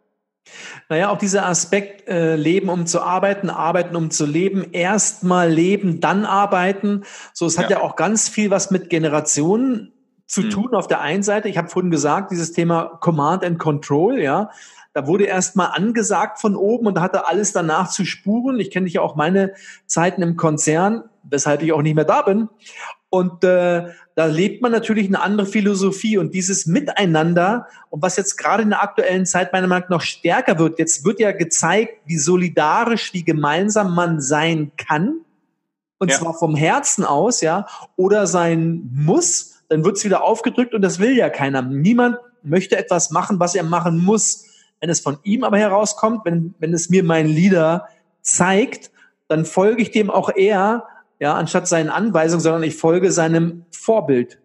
Naja, 0.89 1.09
auch 1.09 1.17
dieser 1.17 1.45
Aspekt, 1.45 2.07
äh, 2.07 2.35
Leben 2.35 2.69
um 2.69 2.85
zu 2.85 3.01
arbeiten, 3.01 3.49
arbeiten 3.49 3.95
um 3.95 4.11
zu 4.11 4.25
leben, 4.25 4.71
erstmal 4.71 5.49
leben, 5.49 5.99
dann 5.99 6.25
arbeiten. 6.25 7.03
So, 7.33 7.45
es 7.45 7.57
hat 7.57 7.69
ja. 7.69 7.77
ja 7.77 7.83
auch 7.83 7.95
ganz 7.95 8.29
viel 8.29 8.49
was 8.51 8.71
mit 8.71 8.89
Generationen 8.89 9.93
zu 10.27 10.41
mhm. 10.41 10.49
tun 10.49 10.75
auf 10.75 10.87
der 10.87 11.01
einen 11.01 11.23
Seite. 11.23 11.49
Ich 11.49 11.57
habe 11.57 11.69
vorhin 11.69 11.91
gesagt, 11.91 12.31
dieses 12.31 12.51
Thema 12.51 12.97
Command 12.99 13.43
and 13.43 13.59
Control, 13.59 14.19
ja. 14.19 14.49
Da 14.93 15.07
wurde 15.07 15.23
erstmal 15.23 15.71
angesagt 15.71 16.39
von 16.39 16.55
oben 16.55 16.85
und 16.85 16.95
da 16.95 17.01
hatte 17.01 17.27
alles 17.27 17.51
danach 17.51 17.89
zu 17.89 18.05
spuren. 18.05 18.59
Ich 18.59 18.69
kenne 18.69 18.87
ja 18.87 19.01
auch 19.01 19.15
meine 19.15 19.53
Zeiten 19.87 20.21
im 20.21 20.35
Konzern, 20.35 21.05
weshalb 21.23 21.63
ich 21.63 21.73
auch 21.73 21.81
nicht 21.81 21.95
mehr 21.95 22.05
da 22.05 22.21
bin. 22.21 22.47
Und 23.09 23.43
äh, 23.43 23.87
da 24.15 24.25
lebt 24.25 24.61
man 24.61 24.71
natürlich 24.71 25.07
eine 25.07 25.21
andere 25.21 25.47
Philosophie 25.47 26.17
und 26.17 26.33
dieses 26.33 26.67
Miteinander 26.67 27.67
und 27.89 28.01
was 28.01 28.15
jetzt 28.15 28.37
gerade 28.37 28.63
in 28.63 28.69
der 28.69 28.83
aktuellen 28.83 29.25
Zeit 29.25 29.51
meiner 29.53 29.67
Meinung 29.67 29.89
nach 29.89 29.97
noch 29.97 30.01
stärker 30.01 30.59
wird. 30.59 30.77
Jetzt 30.77 31.03
wird 31.03 31.19
ja 31.19 31.31
gezeigt, 31.31 32.01
wie 32.05 32.17
solidarisch, 32.17 33.13
wie 33.13 33.23
gemeinsam 33.23 33.95
man 33.95 34.21
sein 34.21 34.71
kann 34.77 35.21
und 35.97 36.11
ja. 36.11 36.17
zwar 36.17 36.33
vom 36.33 36.55
Herzen 36.55 37.05
aus, 37.05 37.41
ja, 37.41 37.65
oder 37.95 38.27
sein 38.27 38.89
muss. 38.93 39.63
Dann 39.69 39.83
wird 39.83 39.97
es 39.97 40.05
wieder 40.05 40.23
aufgedrückt 40.23 40.73
und 40.75 40.81
das 40.81 40.99
will 40.99 41.17
ja 41.17 41.29
keiner. 41.29 41.61
Niemand 41.61 42.17
möchte 42.43 42.77
etwas 42.77 43.09
machen, 43.09 43.39
was 43.39 43.55
er 43.55 43.63
machen 43.63 44.03
muss. 44.03 44.45
Wenn 44.79 44.89
es 44.89 44.99
von 44.99 45.17
ihm 45.23 45.43
aber 45.43 45.57
herauskommt, 45.57 46.25
wenn, 46.25 46.53
wenn 46.59 46.73
es 46.73 46.89
mir 46.89 47.03
mein 47.03 47.27
Leader 47.27 47.87
zeigt, 48.21 48.91
dann 49.27 49.45
folge 49.45 49.81
ich 49.81 49.91
dem 49.91 50.11
auch 50.11 50.35
eher, 50.35 50.85
ja, 51.23 51.35
anstatt 51.35 51.69
seinen 51.69 51.87
Anweisungen, 51.87 52.41
sondern 52.41 52.63
ich 52.63 52.75
folge 52.75 53.09
seinem 53.09 53.63
Vorbild. 53.71 54.39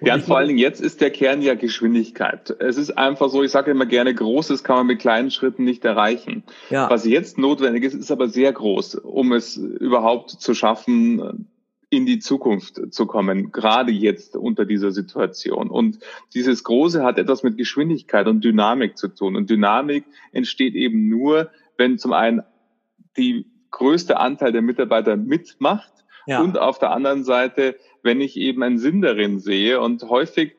Ja, 0.00 0.14
und 0.14 0.24
vor 0.24 0.36
allen 0.36 0.48
Dingen 0.48 0.58
jetzt 0.58 0.80
ist 0.80 1.00
der 1.00 1.12
Kern 1.12 1.42
ja 1.42 1.54
Geschwindigkeit. 1.54 2.50
Es 2.58 2.76
ist 2.76 2.98
einfach 2.98 3.28
so, 3.30 3.44
ich 3.44 3.52
sage 3.52 3.70
immer 3.70 3.86
gerne, 3.86 4.12
Großes 4.12 4.64
kann 4.64 4.78
man 4.78 4.86
mit 4.88 4.98
kleinen 4.98 5.30
Schritten 5.30 5.62
nicht 5.62 5.84
erreichen. 5.84 6.42
Ja. 6.70 6.90
Was 6.90 7.06
jetzt 7.06 7.38
notwendig 7.38 7.84
ist, 7.84 7.94
ist 7.94 8.10
aber 8.10 8.28
sehr 8.28 8.52
groß, 8.52 8.96
um 8.96 9.32
es 9.32 9.56
überhaupt 9.56 10.30
zu 10.30 10.54
schaffen, 10.54 11.46
in 11.88 12.04
die 12.04 12.18
Zukunft 12.18 12.92
zu 12.92 13.06
kommen, 13.06 13.52
gerade 13.52 13.92
jetzt 13.92 14.34
unter 14.34 14.64
dieser 14.64 14.90
Situation. 14.90 15.70
Und 15.70 16.00
dieses 16.34 16.64
Große 16.64 17.04
hat 17.04 17.16
etwas 17.16 17.44
mit 17.44 17.56
Geschwindigkeit 17.56 18.26
und 18.26 18.42
Dynamik 18.42 18.98
zu 18.98 19.06
tun. 19.06 19.36
Und 19.36 19.50
Dynamik 19.50 20.02
entsteht 20.32 20.74
eben 20.74 21.08
nur, 21.08 21.48
wenn 21.78 21.96
zum 21.96 22.12
einen 22.12 22.42
die 23.16 23.46
größte 23.70 24.18
Anteil 24.18 24.52
der 24.52 24.62
Mitarbeiter 24.62 25.16
mitmacht 25.16 25.92
ja. 26.26 26.40
und 26.40 26.58
auf 26.58 26.78
der 26.78 26.90
anderen 26.90 27.24
Seite 27.24 27.76
wenn 28.06 28.22
ich 28.22 28.38
eben 28.38 28.62
einen 28.62 28.78
Sinn 28.78 29.02
darin 29.02 29.38
sehe. 29.38 29.80
Und 29.82 30.04
häufig 30.04 30.56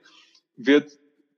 wird 0.56 0.92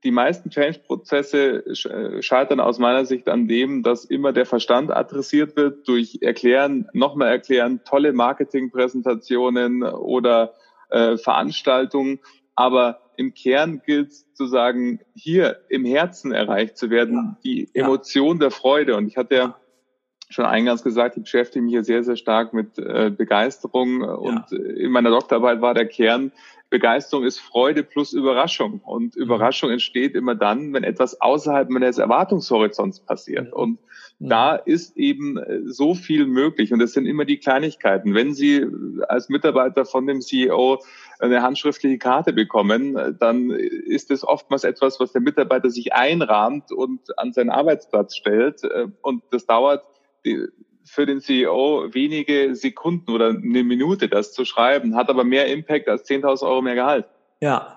die 0.04 0.12
meisten 0.12 0.50
Change-Prozesse 0.50 1.66
äh, 1.66 2.22
scheitern 2.22 2.60
aus 2.60 2.80
meiner 2.80 3.06
Sicht 3.06 3.30
an 3.30 3.48
dem, 3.48 3.84
dass 3.84 4.06
immer 4.06 4.34
der 4.34 4.46
Verstand 4.46 4.92
adressiert 4.92 5.56
wird 5.56 5.88
durch 5.88 6.20
Erklären, 6.22 6.90
nochmal 6.94 7.30
erklären, 7.30 7.82
tolle 7.86 8.12
Marketingpräsentationen 8.12 9.84
oder 9.84 10.54
äh, 10.90 11.18
Veranstaltungen. 11.18 12.20
Aber 12.56 13.02
im 13.16 13.34
Kern 13.34 13.82
gilt 13.86 14.12
es 14.12 14.34
zu 14.34 14.48
sagen, 14.48 15.02
hier 15.14 15.60
im 15.70 15.86
Herzen 15.86 16.32
erreicht 16.32 16.78
zu 16.78 16.90
werden, 16.90 17.16
ja. 17.16 17.38
die 17.44 17.70
Emotion 17.74 18.38
ja. 18.38 18.48
der 18.48 18.52
Freude. 18.52 18.96
Und 18.96 19.08
ich 19.08 19.18
hatte 19.18 19.36
ja 19.36 19.56
schon 20.30 20.46
eingangs 20.46 20.84
gesagt, 20.84 21.18
ich 21.18 21.24
beschäftige 21.24 21.64
mich 21.64 21.74
hier 21.74 21.84
sehr, 21.84 22.04
sehr 22.04 22.16
stark 22.16 22.54
mit 22.54 22.78
äh, 22.78 23.10
Begeisterung 23.10 24.02
und 24.04 24.44
ja. 24.52 24.58
in 24.58 24.92
meiner 24.92 25.10
Doktorarbeit 25.10 25.62
war 25.62 25.74
der 25.74 25.88
Kern, 25.88 26.32
Begeisterung 26.70 27.26
ist 27.26 27.40
Freude 27.40 27.84
plus 27.84 28.14
Überraschung 28.14 28.82
und 28.86 29.16
mhm. 29.16 29.24
Überraschung 29.24 29.72
entsteht 29.72 30.14
immer 30.14 30.36
dann, 30.36 30.72
wenn 30.74 30.84
etwas 30.84 31.20
außerhalb 31.20 31.70
meines 31.70 31.98
Erwartungshorizonts 31.98 33.00
passiert 33.00 33.52
und 33.54 33.80
mhm. 34.20 34.30
da 34.30 34.56
ist 34.56 34.96
eben 34.96 35.38
äh, 35.38 35.62
so 35.66 35.96
viel 35.96 36.28
möglich 36.28 36.72
und 36.72 36.78
das 36.78 36.94
sind 36.94 37.08
immer 37.08 37.26
die 37.26 37.38
Kleinigkeiten. 37.38 38.14
Wenn 38.14 38.36
Sie 38.36 38.68
als 39.08 39.30
Mitarbeiter 39.30 39.84
von 39.86 40.06
dem 40.06 40.22
CEO 40.22 40.80
eine 41.18 41.42
handschriftliche 41.42 41.98
Karte 41.98 42.34
bekommen, 42.34 43.18
dann 43.20 43.50
ist 43.50 44.12
es 44.12 44.24
oftmals 44.24 44.64
etwas, 44.64 45.00
was 45.00 45.12
der 45.12 45.22
Mitarbeiter 45.22 45.70
sich 45.72 45.94
einrahmt 45.94 46.72
und 46.72 47.18
an 47.18 47.34
seinen 47.34 47.50
Arbeitsplatz 47.50 48.16
stellt 48.16 48.64
äh, 48.64 48.86
und 49.02 49.24
das 49.32 49.48
dauert 49.48 49.84
für 50.86 51.06
den 51.06 51.22
CEO 51.22 51.94
wenige 51.94 52.56
Sekunden 52.56 53.12
oder 53.12 53.30
eine 53.30 53.64
Minute 53.64 54.10
das 54.10 54.34
zu 54.34 54.46
schreiben, 54.46 54.96
hat 54.96 55.10
aber 55.10 55.24
mehr 55.24 55.48
Impact 55.48 55.88
als 55.88 56.10
10.000 56.10 56.44
Euro 56.44 56.62
mehr 56.62 56.76
Gehalt. 56.76 57.06
Ja. 57.42 57.76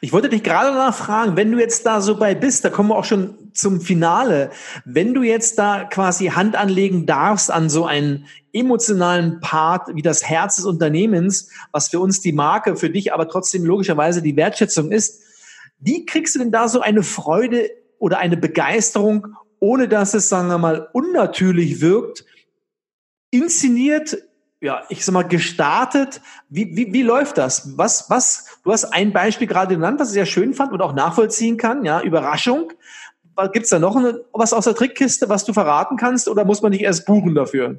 Ich 0.00 0.12
wollte 0.12 0.30
dich 0.30 0.42
gerade 0.42 0.70
danach 0.70 0.94
fragen, 0.94 1.36
wenn 1.36 1.52
du 1.52 1.58
jetzt 1.58 1.84
da 1.84 2.00
so 2.00 2.16
bei 2.16 2.34
bist, 2.34 2.64
da 2.64 2.70
kommen 2.70 2.88
wir 2.88 2.96
auch 2.96 3.04
schon 3.04 3.52
zum 3.52 3.80
Finale, 3.82 4.50
wenn 4.86 5.12
du 5.12 5.22
jetzt 5.22 5.58
da 5.58 5.84
quasi 5.84 6.28
Hand 6.28 6.56
anlegen 6.56 7.04
darfst 7.04 7.50
an 7.50 7.68
so 7.68 7.84
einen 7.84 8.26
emotionalen 8.52 9.40
Part 9.40 9.94
wie 9.94 10.00
das 10.00 10.24
Herz 10.24 10.56
des 10.56 10.64
Unternehmens, 10.64 11.50
was 11.70 11.88
für 11.88 12.00
uns 12.00 12.20
die 12.20 12.32
Marke, 12.32 12.76
für 12.76 12.88
dich 12.88 13.12
aber 13.12 13.28
trotzdem 13.28 13.64
logischerweise 13.64 14.22
die 14.22 14.36
Wertschätzung 14.36 14.90
ist, 14.90 15.22
wie 15.80 16.06
kriegst 16.06 16.34
du 16.34 16.38
denn 16.38 16.50
da 16.50 16.68
so 16.68 16.80
eine 16.80 17.02
Freude 17.02 17.70
oder 17.98 18.18
eine 18.18 18.36
Begeisterung 18.36 19.36
ohne 19.60 19.88
dass 19.88 20.14
es, 20.14 20.28
sagen 20.28 20.48
wir 20.48 20.58
mal, 20.58 20.88
unnatürlich 20.92 21.80
wirkt, 21.80 22.24
inszeniert, 23.30 24.18
ja, 24.60 24.82
ich 24.88 25.04
sag 25.04 25.12
mal, 25.12 25.22
gestartet. 25.22 26.20
Wie, 26.48 26.76
wie, 26.76 26.92
wie 26.92 27.02
läuft 27.02 27.38
das? 27.38 27.76
Was, 27.76 28.10
was, 28.10 28.58
du 28.64 28.72
hast 28.72 28.86
ein 28.86 29.12
Beispiel 29.12 29.46
gerade 29.46 29.74
genannt, 29.74 30.00
was 30.00 30.08
ich 30.08 30.14
sehr 30.14 30.26
schön 30.26 30.54
fand 30.54 30.72
und 30.72 30.82
auch 30.82 30.94
nachvollziehen 30.94 31.56
kann, 31.56 31.84
ja, 31.84 32.00
Überraschung. 32.00 32.72
Gibt's 33.52 33.68
da 33.68 33.78
noch 33.78 33.94
eine, 33.94 34.24
was 34.32 34.52
aus 34.52 34.64
der 34.64 34.74
Trickkiste, 34.74 35.28
was 35.28 35.44
du 35.44 35.52
verraten 35.52 35.96
kannst, 35.96 36.28
oder 36.28 36.44
muss 36.44 36.60
man 36.60 36.72
nicht 36.72 36.82
erst 36.82 37.06
buchen 37.06 37.36
dafür? 37.36 37.78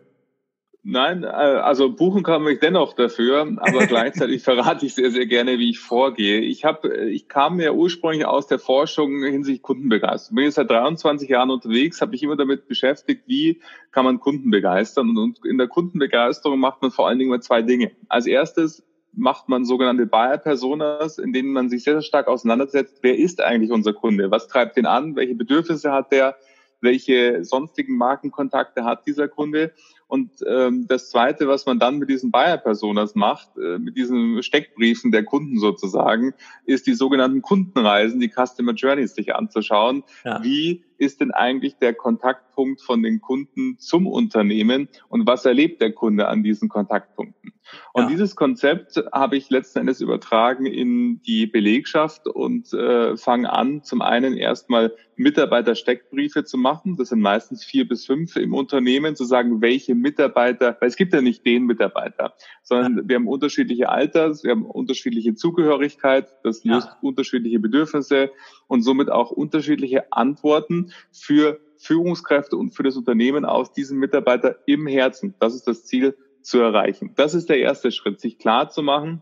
Nein, 0.91 1.23
äh, 1.23 1.28
also 1.28 1.91
buchen 1.91 2.23
kann 2.23 2.41
mich 2.41 2.60
dennoch 2.60 2.93
dafür, 2.93 3.41
aber 3.58 3.86
gleichzeitig 3.88 4.41
verrate 4.41 4.88
ich 4.88 4.95
sehr, 4.95 5.12
sehr 5.12 5.28
gerne, 5.28 5.60
wie 5.60 5.69
ich 5.69 5.80
vorgehe. 5.80 6.39
Ich 6.39 6.65
habe, 6.65 6.88
äh, 6.91 7.10
ich 7.10 7.28
kam 7.28 7.60
ja 7.60 7.73
ursprünglich 7.73 8.25
aus 8.25 8.47
der 8.47 8.58
Forschung 8.58 9.23
hinsichtlich 9.23 9.62
Kundenbegeisterung. 9.62 10.38
Bin 10.38 10.45
jetzt 10.45 10.56
seit 10.56 10.71
23 10.71 11.30
Jahren 11.30 11.52
unterwegs, 11.52 12.02
habe 12.02 12.12
mich 12.12 12.23
immer 12.23 12.38
damit 12.38 12.67
beschäftigt, 12.67 13.25
wie 13.28 13.62
kann 13.91 14.04
man 14.04 14.19
Kunden 14.19 14.49
begeistern. 14.49 15.15
Und 15.15 15.45
in 15.45 15.60
der 15.60 15.67
Kundenbegeisterung 15.67 16.60
macht 16.60 16.82
man 16.82 16.89
vor 16.89 17.08
allen 17.08 17.19
Dingen 17.19 17.30
mal 17.30 17.41
zwei 17.41 17.62
Dinge. 17.62 17.91
Als 18.08 18.25
erstes 18.25 18.84
macht 19.13 19.47
man 19.47 19.65
sogenannte 19.65 20.08
Buyer-Personas, 20.08 21.19
in 21.19 21.34
denen 21.34 21.54
man 21.54 21.69
sich 21.69 21.84
sehr, 21.84 21.93
sehr 21.93 22.02
stark 22.02 22.28
auseinandersetzt, 22.28 22.99
wer 23.04 23.15
ist 23.15 23.41
eigentlich 23.41 23.71
unser 23.71 23.93
Kunde? 23.93 24.32
Was 24.32 24.47
treibt 24.47 24.75
den 24.75 24.88
an? 24.88 25.15
Welche 25.15 25.36
Bedürfnisse 25.36 25.91
hat 25.91 26.12
der? 26.12 26.36
Welche 26.82 27.43
sonstigen 27.43 27.95
Markenkontakte 27.95 28.86
hat 28.86 29.06
dieser 29.06 29.28
Kunde? 29.28 29.73
Und 30.10 30.32
ähm, 30.48 30.88
das 30.88 31.12
Zweite, 31.12 31.48
was 31.48 31.67
man 31.67 31.78
dann 31.78 32.00
mit 32.00 32.10
diesen 32.10 32.32
Buyer-Personas 32.32 33.13
macht, 33.13 33.56
äh, 33.58 33.78
mit 33.78 33.95
diesen 33.95 34.41
Steckbriefen 34.41 35.12
der 35.12 35.24
Kunden 35.24 35.60
sozusagen, 35.60 36.34
ist 36.65 36.88
die 36.88 36.95
sogenannten 36.95 37.43
Kundenreisen, 37.43 38.19
die 38.19 38.32
Customer 38.32 38.74
Journeys 38.74 39.13
sich 39.13 39.36
anzuschauen. 39.36 40.04
Ja. 40.26 40.43
Wie 40.43 40.84
ist 40.98 41.22
denn 41.22 41.30
eigentlich 41.30 41.78
der 41.78 41.93
Kontaktpunkt 41.93 42.82
von 42.82 43.04
den 43.04 43.22
Kunden 43.22 43.78
zum 43.78 44.08
Unternehmen 44.08 44.89
und 45.10 45.28
was 45.28 45.45
erlebt 45.45 45.80
der 45.80 45.93
Kunde 45.93 46.28
an 46.28 46.41
diesen 46.41 46.69
Kontaktpunkten? 46.69 47.54
Und 47.93 48.04
ja. 48.04 48.10
dieses 48.10 48.36
Konzept 48.36 49.02
habe 49.13 49.38
ich 49.38 49.50
letzten 49.50 49.80
Endes 49.80 50.02
übertragen 50.02 50.65
in 50.65 51.22
die 51.22 51.45
Belegschaft 51.45 52.28
und 52.28 52.74
äh, 52.74 53.15
fange 53.15 53.52
an, 53.52 53.84
zum 53.84 54.02
einen 54.02 54.38
erstmal 54.38 54.95
Mitarbeiter-Steckbriefe 55.15 56.43
zu 56.43 56.58
machen. 56.58 56.95
Das 56.98 57.10
sind 57.10 57.22
meistens 57.22 57.63
vier 57.63 57.88
bis 57.88 58.06
fünf 58.06 58.36
im 58.36 58.54
Unternehmen, 58.54 59.15
zu 59.15 59.26
sagen, 59.26 59.62
welche 59.62 59.95
Mitarbeiter, 60.01 60.77
weil 60.79 60.89
es 60.89 60.95
gibt 60.95 61.13
ja 61.13 61.21
nicht 61.21 61.45
den 61.45 61.65
Mitarbeiter, 61.65 62.33
sondern 62.63 62.97
ja. 62.97 63.03
wir 63.05 63.15
haben 63.15 63.27
unterschiedliche 63.27 63.89
Alters, 63.89 64.43
wir 64.43 64.51
haben 64.51 64.65
unterschiedliche 64.65 65.35
Zugehörigkeit, 65.35 66.27
das 66.43 66.63
löst 66.63 66.88
ja. 66.88 66.97
unterschiedliche 67.01 67.59
Bedürfnisse 67.59 68.31
und 68.67 68.81
somit 68.81 69.09
auch 69.09 69.31
unterschiedliche 69.31 70.12
Antworten 70.12 70.91
für 71.12 71.59
Führungskräfte 71.77 72.57
und 72.57 72.71
für 72.71 72.83
das 72.83 72.97
Unternehmen 72.97 73.45
aus 73.45 73.71
diesem 73.71 73.99
Mitarbeiter 73.99 74.57
im 74.65 74.88
Herzen. 74.88 75.35
Das 75.39 75.55
ist 75.55 75.67
das 75.67 75.85
Ziel 75.85 76.17
zu 76.41 76.59
erreichen. 76.59 77.13
Das 77.15 77.33
ist 77.33 77.49
der 77.49 77.59
erste 77.59 77.91
Schritt, 77.91 78.19
sich 78.19 78.38
klar 78.38 78.69
zu 78.69 78.81
machen, 78.81 79.21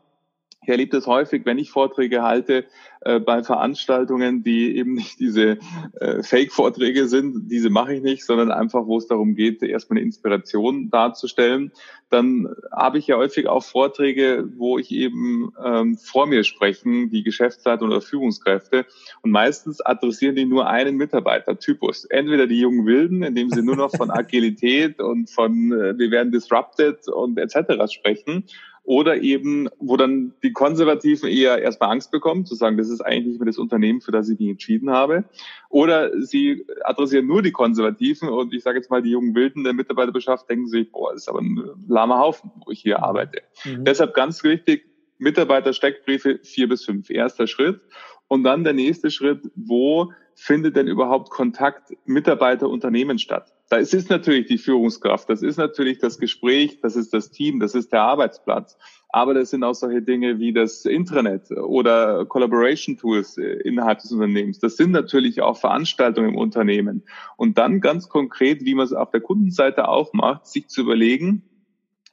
ich 0.68 0.72
erlebe 0.72 0.98
das 0.98 1.08
häufig, 1.08 1.46
wenn 1.46 1.58
ich 1.60 1.72
Vorträge 1.72 2.24
halte 2.24 2.66
äh, 3.00 3.22
bei 3.22 3.42
Veranstaltungen, 3.42 4.44
die 4.44 4.76
eben 4.76 4.96
nicht 4.96 5.18
diese 5.18 5.60
äh, 6.02 6.22
Fake-Vorträge 6.22 7.08
sind, 7.08 7.50
diese 7.50 7.70
mache 7.70 7.94
ich 7.94 8.02
nicht, 8.02 8.26
sondern 8.26 8.52
einfach, 8.52 8.86
wo 8.86 8.98
es 8.98 9.08
darum 9.08 9.34
geht, 9.34 9.64
erstmal 9.64 9.98
eine 9.98 10.06
Inspiration 10.06 10.90
darzustellen. 10.90 11.72
Dann 12.10 12.54
habe 12.70 12.98
ich 12.98 13.08
ja 13.08 13.16
häufig 13.16 13.48
auch 13.48 13.64
Vorträge, 13.64 14.50
wo 14.58 14.78
ich 14.78 14.92
eben 14.92 15.54
ähm, 15.64 15.98
vor 15.98 16.28
mir 16.28 16.44
sprechen, 16.44 17.12
die 17.12 17.24
Geschäftsleitung 17.24 17.88
oder 17.88 18.02
Führungskräfte. 18.02 18.86
Und 19.22 19.32
meistens 19.32 19.80
adressieren 19.80 20.36
die 20.36 20.46
nur 20.46 20.68
einen 20.68 20.98
Mitarbeitertypus. 20.98 22.04
Entweder 22.06 22.46
die 22.46 22.60
jungen 22.60 22.86
Wilden, 22.86 23.24
indem 23.24 23.50
sie 23.52 23.62
nur 23.62 23.78
noch 23.78 23.96
von 23.96 24.12
Agilität 24.12 25.00
und 25.00 25.30
von 25.30 25.72
äh, 25.72 25.98
wir 25.98 26.12
werden 26.12 26.34
disrupted 26.34 27.08
und 27.08 27.40
etc. 27.40 27.90
sprechen 27.90 28.44
oder 28.88 29.22
eben, 29.22 29.68
wo 29.80 29.98
dann 29.98 30.34
die 30.44 30.54
Konservativen 30.54 31.28
eher 31.30 31.62
erstmal 31.62 31.92
Angst 31.92 32.10
bekommen, 32.10 32.46
zu 32.46 32.56
sagen, 32.56 32.78
das 32.78 32.88
ist 32.88 33.02
eigentlich 33.02 33.28
nicht 33.28 33.40
mehr 33.42 33.48
das 33.48 33.58
Unternehmen, 33.58 34.00
für 34.00 34.14
das 34.14 34.30
ich 34.30 34.40
mich 34.40 34.48
entschieden 34.48 34.92
habe. 34.92 35.26
Oder 35.68 36.22
sie 36.22 36.66
adressieren 36.86 37.28
nur 37.28 37.42
die 37.42 37.52
Konservativen 37.52 38.30
und 38.30 38.54
ich 38.54 38.64
sage 38.64 38.78
jetzt 38.78 38.90
mal, 38.90 39.02
die 39.02 39.10
jungen 39.12 39.36
Wilden 39.36 39.66
der 39.66 39.74
Mitarbeiterbeschaft 39.74 40.50
denken 40.50 40.68
sich, 40.68 40.90
boah, 40.90 41.12
das 41.12 41.24
ist 41.24 41.28
aber 41.28 41.42
ein 41.42 41.62
lahmer 41.90 42.20
Haufen, 42.20 42.50
wo 42.66 42.72
ich 42.72 42.80
hier 42.80 43.04
arbeite. 43.04 43.42
Mhm. 43.66 43.84
Deshalb 43.84 44.14
ganz 44.14 44.42
wichtig, 44.46 44.86
Mitarbeiter-Steckbriefe 45.18 46.40
vier 46.44 46.70
bis 46.70 46.86
fünf. 46.86 47.10
Erster 47.10 47.48
Schritt. 47.48 47.82
Und 48.30 48.46
dann 48.46 48.64
der 48.64 48.72
nächste 48.72 49.12
Schritt, 49.12 49.52
wo 49.56 50.14
findet 50.34 50.78
denn 50.78 50.88
überhaupt 50.88 51.30
Kontakt 51.30 51.92
Mitarbeiter-Unternehmen 52.06 53.20
statt? 53.20 53.54
Da 53.70 53.78
ist 53.78 53.94
es 53.94 54.08
natürlich 54.08 54.48
die 54.48 54.58
Führungskraft, 54.58 55.30
das 55.30 55.42
ist 55.42 55.58
natürlich 55.58 56.00
das 56.00 56.20
Gespräch, 56.20 56.80
das 56.82 56.96
ist 56.96 57.14
das 57.14 57.32
Team, 57.32 57.60
das 57.60 57.76
ist 57.76 57.92
der 57.92 58.02
Arbeitsplatz. 58.02 58.78
Aber 59.10 59.34
das 59.34 59.50
sind 59.50 59.64
auch 59.64 59.74
solche 59.74 60.02
Dinge 60.02 60.40
wie 60.40 60.54
das 60.54 60.86
Intranet 60.86 61.52
oder 61.52 62.26
Collaboration 62.26 62.98
Tools 62.98 63.38
innerhalb 63.38 64.00
des 64.00 64.12
Unternehmens. 64.12 64.60
Das 64.60 64.78
sind 64.78 64.92
natürlich 64.92 65.42
auch 65.42 65.58
Veranstaltungen 65.58 66.30
im 66.30 66.38
Unternehmen. 66.38 67.04
Und 67.36 67.58
dann 67.58 67.82
ganz 67.82 68.10
konkret, 68.10 68.64
wie 68.64 68.76
man 68.76 68.86
es 68.86 68.94
auf 68.94 69.12
der 69.12 69.22
Kundenseite 69.22 69.88
auch 69.88 70.14
macht, 70.14 70.48
sich 70.48 70.68
zu 70.68 70.82
überlegen, 70.82 71.44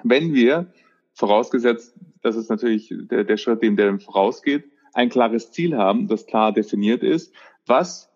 wenn 0.02 0.34
wir, 0.34 0.72
vorausgesetzt, 1.14 1.94
das 2.22 2.36
ist 2.36 2.50
natürlich 2.50 2.92
der, 2.92 3.24
der 3.24 3.36
Schritt, 3.36 3.62
dem 3.62 3.76
der 3.76 4.00
vorausgeht, 4.00 4.64
ein 4.92 5.08
klares 5.08 5.50
Ziel 5.52 5.76
haben, 5.76 6.08
das 6.08 6.26
klar 6.26 6.52
definiert 6.52 7.02
ist, 7.02 7.32
was 7.66 8.10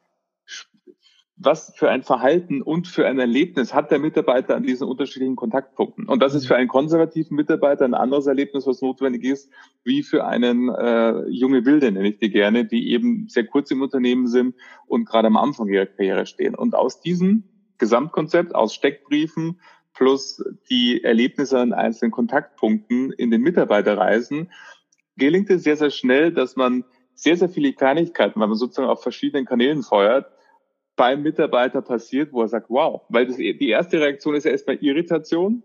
was 1.41 1.73
für 1.77 1.89
ein 1.89 2.03
Verhalten 2.03 2.63
und 2.63 2.89
für 2.89 3.07
ein 3.07 3.19
Erlebnis 3.21 3.73
hat 3.73 3.93
der 3.93 4.01
Mitarbeiter 4.01 4.57
an 4.57 4.65
diesen 4.65 4.89
unterschiedlichen 4.89 5.37
Kontaktpunkten. 5.37 6.09
Und 6.09 6.21
das 6.21 6.35
ist 6.35 6.47
für 6.49 6.57
einen 6.57 6.67
konservativen 6.67 7.37
Mitarbeiter 7.37 7.85
ein 7.85 7.95
anderes 7.95 8.27
Erlebnis, 8.27 8.67
was 8.67 8.83
notwendig 8.83 9.23
ist, 9.23 9.49
wie 9.85 10.03
für 10.03 10.25
einen 10.25 10.69
äh, 10.69 11.29
junge 11.29 11.65
Wilde, 11.65 11.93
nenne 11.93 12.09
ich 12.09 12.19
die 12.19 12.31
gerne, 12.31 12.65
die 12.65 12.91
eben 12.91 13.29
sehr 13.29 13.47
kurz 13.47 13.71
im 13.71 13.83
Unternehmen 13.83 14.27
sind 14.27 14.57
und 14.87 15.05
gerade 15.05 15.29
am 15.29 15.37
Anfang 15.37 15.69
ihrer 15.69 15.87
Karriere 15.87 16.27
stehen. 16.27 16.57
Und 16.57 16.75
aus 16.75 17.01
diesem 17.01 17.45
Gesamtkonzept, 17.79 18.57
aus 18.57 18.75
Steckbriefen 18.75 19.61
plus 19.95 20.43
die 20.71 21.05
Erlebnisse 21.05 21.61
an 21.61 21.73
einzelnen 21.73 22.11
Kontaktpunkten 22.11 23.13
in 23.13 23.31
den 23.31 23.43
Mitarbeiterreisen, 23.43 24.51
gelingt 25.17 25.51
es 25.51 25.63
sehr, 25.63 25.77
sehr 25.77 25.91
schnell, 25.91 26.33
dass 26.33 26.57
man 26.57 26.85
sehr, 27.15 27.37
sehr 27.37 27.49
viele 27.49 27.73
Kleinigkeiten, 27.73 28.41
weil 28.41 28.49
man 28.49 28.57
sozusagen 28.57 28.89
auf 28.89 29.03
verschiedenen 29.03 29.45
Kanälen 29.45 29.83
feuert, 29.83 30.27
beim 30.99 31.23
Mitarbeiter 31.23 31.81
passiert, 31.81 32.33
wo 32.33 32.43
er 32.43 32.49
sagt, 32.49 32.69
wow, 32.69 33.03
weil 33.09 33.27
das, 33.27 33.37
die 33.37 33.69
erste 33.69 34.01
Reaktion 34.01 34.35
ist 34.35 34.45
ja 34.45 34.51
erstmal 34.51 34.77
Irritation. 34.83 35.63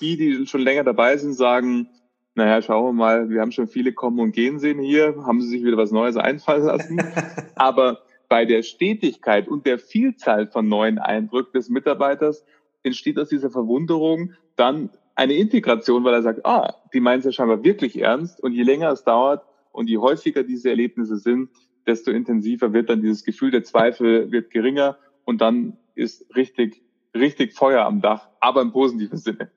Die, 0.00 0.16
die 0.16 0.46
schon 0.46 0.62
länger 0.62 0.82
dabei 0.82 1.18
sind, 1.18 1.34
sagen, 1.34 1.88
naja, 2.34 2.62
schauen 2.62 2.86
wir 2.86 2.92
mal, 2.92 3.28
wir 3.28 3.42
haben 3.42 3.52
schon 3.52 3.66
viele 3.66 3.92
kommen 3.92 4.18
und 4.18 4.32
gehen 4.32 4.58
sehen 4.58 4.78
hier, 4.80 5.14
haben 5.26 5.42
sie 5.42 5.48
sich 5.48 5.62
wieder 5.62 5.76
was 5.76 5.90
Neues 5.90 6.16
einfallen 6.16 6.64
lassen. 6.64 7.02
Aber 7.54 8.00
bei 8.30 8.46
der 8.46 8.62
Stetigkeit 8.62 9.46
und 9.46 9.66
der 9.66 9.78
Vielzahl 9.78 10.46
von 10.46 10.68
neuen 10.68 10.98
Eindrücken 10.98 11.52
des 11.52 11.68
Mitarbeiters 11.68 12.46
entsteht 12.82 13.18
aus 13.18 13.28
dieser 13.28 13.50
Verwunderung 13.50 14.32
dann 14.56 14.88
eine 15.16 15.34
Integration, 15.34 16.02
weil 16.04 16.14
er 16.14 16.22
sagt, 16.22 16.46
ah, 16.46 16.76
die 16.94 17.00
meinen 17.00 17.18
es 17.18 17.26
ja 17.26 17.32
scheinbar 17.32 17.62
wirklich 17.62 18.00
ernst 18.00 18.42
und 18.42 18.54
je 18.54 18.62
länger 18.62 18.90
es 18.90 19.04
dauert 19.04 19.44
und 19.70 19.90
je 19.90 19.98
häufiger 19.98 20.44
diese 20.44 20.70
Erlebnisse 20.70 21.18
sind, 21.18 21.50
desto 21.86 22.10
intensiver 22.10 22.72
wird 22.72 22.90
dann 22.90 23.02
dieses 23.02 23.24
Gefühl 23.24 23.50
der 23.50 23.64
Zweifel 23.64 24.30
wird 24.30 24.50
geringer 24.50 24.98
und 25.24 25.40
dann 25.40 25.76
ist 25.94 26.24
richtig 26.36 26.82
richtig 27.14 27.54
Feuer 27.54 27.84
am 27.84 28.00
Dach, 28.00 28.28
aber 28.40 28.62
im 28.62 28.72
positiven 28.72 29.18
Sinne. 29.18 29.50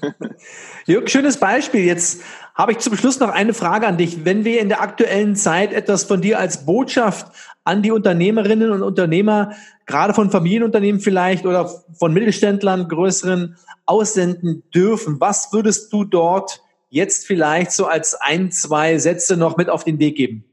Jörg, 0.86 1.08
schönes 1.08 1.38
Beispiel. 1.38 1.84
Jetzt 1.84 2.22
habe 2.54 2.72
ich 2.72 2.78
zum 2.78 2.96
Schluss 2.96 3.20
noch 3.20 3.30
eine 3.30 3.54
Frage 3.54 3.86
an 3.86 3.98
dich. 3.98 4.24
Wenn 4.24 4.44
wir 4.44 4.60
in 4.60 4.68
der 4.68 4.80
aktuellen 4.80 5.36
Zeit 5.36 5.72
etwas 5.72 6.04
von 6.04 6.20
dir 6.20 6.38
als 6.38 6.64
Botschaft 6.64 7.32
an 7.64 7.82
die 7.82 7.90
Unternehmerinnen 7.90 8.70
und 8.70 8.82
Unternehmer, 8.82 9.52
gerade 9.86 10.14
von 10.14 10.30
Familienunternehmen 10.30 11.00
vielleicht 11.00 11.46
oder 11.46 11.70
von 11.92 12.12
Mittelständlern, 12.12 12.88
größeren, 12.88 13.56
aussenden 13.86 14.62
dürfen, 14.74 15.20
was 15.20 15.52
würdest 15.52 15.92
du 15.92 16.04
dort 16.04 16.62
jetzt 16.88 17.26
vielleicht 17.26 17.72
so 17.72 17.86
als 17.86 18.14
ein, 18.14 18.50
zwei 18.50 18.98
Sätze 18.98 19.36
noch 19.36 19.56
mit 19.56 19.68
auf 19.68 19.84
den 19.84 19.98
Weg 19.98 20.16
geben? 20.16 20.44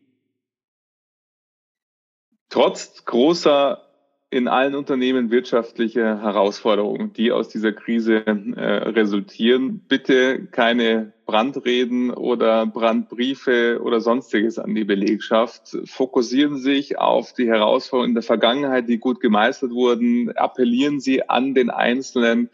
Trotz 2.49 3.05
großer 3.05 3.83
in 4.29 4.49
allen 4.49 4.75
Unternehmen 4.75 5.31
wirtschaftliche 5.31 6.21
Herausforderungen, 6.21 7.13
die 7.13 7.31
aus 7.31 7.47
dieser 7.47 7.71
Krise 7.71 8.25
äh, 8.25 8.89
resultieren. 8.89 9.79
Bitte 9.87 10.45
keine 10.47 11.13
Brandreden 11.25 12.11
oder 12.11 12.65
Brandbriefe 12.65 13.79
oder 13.81 14.01
sonstiges 14.01 14.59
an 14.59 14.75
die 14.75 14.83
Belegschaft. 14.83 15.77
Fokussieren 15.85 16.57
Sie 16.57 16.75
sich 16.75 16.97
auf 16.97 17.33
die 17.33 17.47
Herausforderungen 17.47 18.11
in 18.11 18.15
der 18.15 18.23
Vergangenheit, 18.23 18.89
die 18.89 18.97
gut 18.97 19.21
gemeistert 19.21 19.71
wurden. 19.71 20.35
Appellieren 20.35 20.99
Sie 20.99 21.29
an 21.29 21.53
den 21.53 21.69
Einzelnen, 21.69 22.49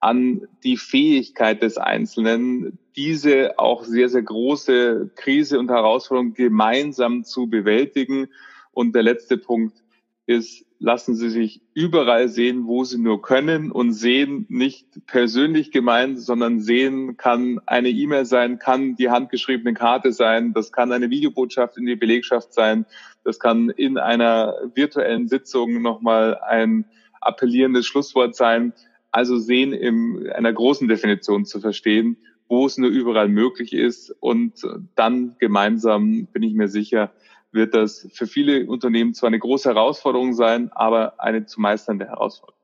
an 0.00 0.46
die 0.64 0.76
Fähigkeit 0.76 1.62
des 1.62 1.78
Einzelnen, 1.78 2.78
diese 2.94 3.58
auch 3.58 3.84
sehr, 3.84 4.10
sehr 4.10 4.22
große 4.22 5.12
Krise 5.16 5.58
und 5.58 5.70
Herausforderung 5.70 6.34
gemeinsam 6.34 7.24
zu 7.24 7.46
bewältigen. 7.48 8.28
Und 8.76 8.94
der 8.94 9.02
letzte 9.02 9.38
Punkt 9.38 9.82
ist, 10.26 10.66
lassen 10.78 11.14
Sie 11.14 11.30
sich 11.30 11.62
überall 11.72 12.28
sehen, 12.28 12.66
wo 12.66 12.84
Sie 12.84 12.98
nur 12.98 13.22
können 13.22 13.70
und 13.70 13.94
sehen 13.94 14.44
nicht 14.50 14.86
persönlich 15.06 15.70
gemeint, 15.70 16.20
sondern 16.20 16.60
sehen 16.60 17.16
kann 17.16 17.58
eine 17.64 17.88
E-Mail 17.88 18.26
sein, 18.26 18.58
kann 18.58 18.94
die 18.94 19.08
handgeschriebene 19.08 19.72
Karte 19.72 20.12
sein, 20.12 20.52
das 20.52 20.72
kann 20.72 20.92
eine 20.92 21.08
Videobotschaft 21.08 21.78
in 21.78 21.86
die 21.86 21.96
Belegschaft 21.96 22.52
sein, 22.52 22.84
das 23.24 23.40
kann 23.40 23.70
in 23.70 23.96
einer 23.96 24.52
virtuellen 24.74 25.26
Sitzung 25.26 25.80
nochmal 25.80 26.38
ein 26.46 26.84
appellierendes 27.22 27.86
Schlusswort 27.86 28.36
sein. 28.36 28.74
Also 29.10 29.38
sehen 29.38 29.72
in 29.72 30.28
einer 30.28 30.52
großen 30.52 30.86
Definition 30.86 31.46
zu 31.46 31.60
verstehen, 31.60 32.18
wo 32.46 32.66
es 32.66 32.76
nur 32.76 32.90
überall 32.90 33.28
möglich 33.28 33.72
ist 33.72 34.14
und 34.20 34.68
dann 34.96 35.36
gemeinsam 35.38 36.26
bin 36.26 36.42
ich 36.42 36.52
mir 36.52 36.68
sicher, 36.68 37.10
wird 37.56 37.74
das 37.74 38.06
für 38.12 38.28
viele 38.28 38.66
Unternehmen 38.66 39.14
zwar 39.14 39.26
eine 39.26 39.40
große 39.40 39.68
Herausforderung 39.68 40.34
sein, 40.34 40.70
aber 40.72 41.18
eine 41.18 41.46
zu 41.46 41.60
meisternde 41.60 42.06
Herausforderung. 42.06 42.60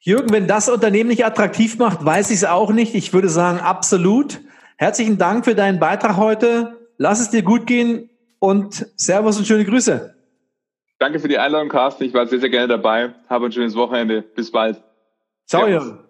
Jürgen, 0.00 0.30
wenn 0.32 0.46
das 0.46 0.68
Unternehmen 0.68 1.08
nicht 1.08 1.24
attraktiv 1.24 1.78
macht, 1.78 2.04
weiß 2.04 2.28
ich 2.28 2.36
es 2.36 2.44
auch 2.44 2.70
nicht. 2.70 2.94
Ich 2.94 3.14
würde 3.14 3.30
sagen, 3.30 3.60
absolut. 3.60 4.42
Herzlichen 4.76 5.16
Dank 5.16 5.46
für 5.46 5.54
deinen 5.54 5.80
Beitrag 5.80 6.18
heute. 6.18 6.76
Lass 6.98 7.20
es 7.20 7.30
dir 7.30 7.42
gut 7.42 7.66
gehen 7.66 8.10
und 8.38 8.86
Servus 8.96 9.38
und 9.38 9.46
schöne 9.46 9.64
Grüße. 9.64 10.14
Danke 10.98 11.20
für 11.20 11.28
die 11.28 11.38
Einladung, 11.38 11.70
Carsten. 11.70 12.04
Ich 12.04 12.12
war 12.12 12.26
sehr, 12.26 12.40
sehr 12.40 12.50
gerne 12.50 12.68
dabei. 12.68 13.14
Habe 13.30 13.46
ein 13.46 13.52
schönes 13.52 13.74
Wochenende. 13.74 14.20
Bis 14.20 14.50
bald. 14.50 14.82
Ciao, 15.46 15.66
Jürgen. 15.66 16.03